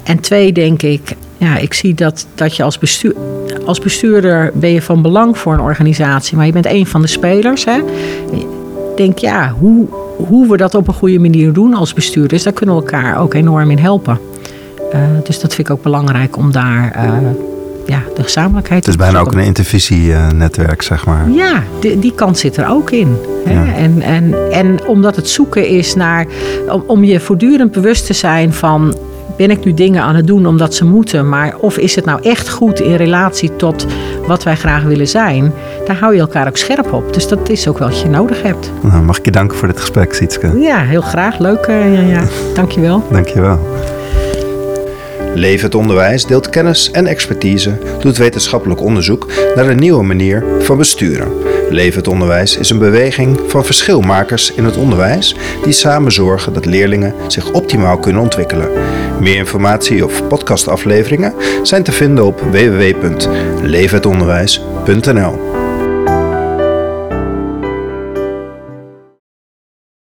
En 0.04 0.20
twee, 0.20 0.52
denk 0.52 0.82
ik, 0.82 1.16
ja, 1.38 1.58
ik 1.58 1.74
zie 1.74 1.94
dat, 1.94 2.28
dat 2.36 2.56
je 2.56 2.64
als, 2.64 2.78
bestuur, 2.78 3.16
als 3.66 3.80
bestuurder 3.80 4.52
ben 4.54 4.70
je 4.70 4.82
van 4.82 5.02
belang 5.02 5.38
voor 5.38 5.54
een 5.54 5.60
organisatie, 5.60 6.38
maar 6.38 6.46
je 6.46 6.52
bent 6.52 6.66
een 6.66 6.86
van 6.86 7.02
de 7.02 7.08
spelers. 7.08 7.66
Hè? 7.66 7.82
Denk, 8.96 9.18
ja, 9.18 9.56
hoe, 9.60 9.88
hoe 10.16 10.48
we 10.48 10.58
dat 10.58 10.76
op 10.76 10.88
een 10.88 10.94
goede 10.94 11.20
manier 11.20 11.54
doen 11.54 11.74
als 11.74 11.94
bestuurders, 11.94 12.44
daar 12.44 12.54
kunnen 12.54 12.76
we 12.76 12.82
elkaar 12.82 13.20
ook 13.20 13.34
enorm 13.34 13.72
in 13.72 13.80
helpen. 13.80 14.20
Uh, 14.94 15.00
dus 15.24 15.40
dat 15.40 15.54
vind 15.54 15.68
ik 15.68 15.74
ook 15.74 15.84
belangrijk 15.84 16.38
om 16.38 16.52
daar 16.52 16.96
uh, 17.06 17.18
ja, 17.92 18.04
de 18.16 18.24
gezamenlijkheid. 18.24 18.86
Het 18.86 18.94
is 18.94 19.00
bijna 19.00 19.20
ook 19.20 19.34
een 19.34 19.40
intervisienetwerk, 19.40 20.82
zeg 20.82 21.06
maar. 21.06 21.30
Ja, 21.30 21.64
die, 21.80 22.00
die 22.00 22.14
kant 22.14 22.38
zit 22.38 22.58
er 22.58 22.70
ook 22.70 22.92
in. 22.92 23.18
Hè? 23.46 23.74
En, 23.74 24.02
en, 24.02 24.52
en 24.52 24.86
omdat 24.86 25.16
het 25.16 25.30
zoeken 25.30 25.68
is 25.68 25.96
naar, 25.96 26.26
om, 26.70 26.84
om 26.88 27.04
je 27.04 27.20
voortdurend 27.20 27.72
bewust 27.72 28.06
te 28.06 28.14
zijn 28.14 28.54
van 28.54 28.96
ben 29.38 29.52
ik 29.52 29.66
nu 29.66 29.74
dingen 29.74 30.04
aan 30.04 30.16
het 30.16 30.28
doen 30.28 30.46
omdat 30.46 30.76
ze 30.76 30.86
moeten, 30.86 31.30
maar 31.30 31.56
of 31.58 31.78
is 31.78 31.96
het 31.96 32.06
nou 32.06 32.22
echt 32.22 32.50
goed 32.50 32.80
in 32.80 32.96
relatie 32.96 33.56
tot 33.56 33.88
wat 34.28 34.44
wij 34.44 34.56
graag 34.56 34.84
willen 34.84 35.08
zijn, 35.08 35.54
daar 35.86 35.96
hou 35.96 36.14
je 36.14 36.20
elkaar 36.20 36.48
ook 36.48 36.58
scherp 36.58 36.94
op. 36.94 37.14
Dus 37.14 37.28
dat 37.28 37.50
is 37.50 37.68
ook 37.68 37.78
wel 37.78 37.88
wat 37.88 38.00
je 38.00 38.10
nodig 38.10 38.42
hebt. 38.42 38.72
Nou, 38.82 39.04
mag 39.04 39.18
ik 39.18 39.26
je 39.26 39.32
danken 39.32 39.58
voor 39.58 39.68
dit 39.68 39.80
gesprek, 39.80 40.14
Sietske? 40.14 40.60
Ja, 40.60 40.80
heel 40.80 41.02
graag. 41.02 41.40
Leuk. 41.40 41.68
Uh, 41.68 41.94
ja, 41.94 42.02
ja. 42.02 42.24
Dank 42.56 42.72
je 43.38 44.01
Leef 45.36 45.62
het 45.62 45.76
onderwijs 45.76 46.26
deelt 46.26 46.50
kennis 46.50 46.92
en 46.92 47.08
expertise, 47.08 47.78
doet 48.00 48.18
wetenschappelijk 48.18 48.82
onderzoek 48.82 49.28
naar 49.56 49.68
een 49.68 49.80
nieuwe 49.80 50.04
manier 50.04 50.44
van 50.60 50.78
besturen. 50.78 51.32
Leef 51.70 51.96
het 51.96 52.08
onderwijs 52.08 52.58
is 52.58 52.70
een 52.70 52.80
beweging 52.80 53.40
van 53.48 53.66
verschilmakers 53.66 54.54
in 54.54 54.66
het 54.66 54.78
onderwijs 54.78 55.36
die 55.64 55.74
samen 55.74 56.12
zorgen 56.12 56.54
dat 56.54 56.66
leerlingen 56.66 57.14
zich 57.28 57.52
optimaal 57.52 57.98
kunnen 57.98 58.22
ontwikkelen. 58.22 58.70
Meer 59.20 59.36
informatie 59.36 60.06
of 60.06 60.28
podcastafleveringen 60.28 61.34
zijn 61.64 61.84
te 61.84 61.92
vinden 61.92 62.26
op 62.26 62.42
www.leefhetonderwijs.nl. 62.52 65.51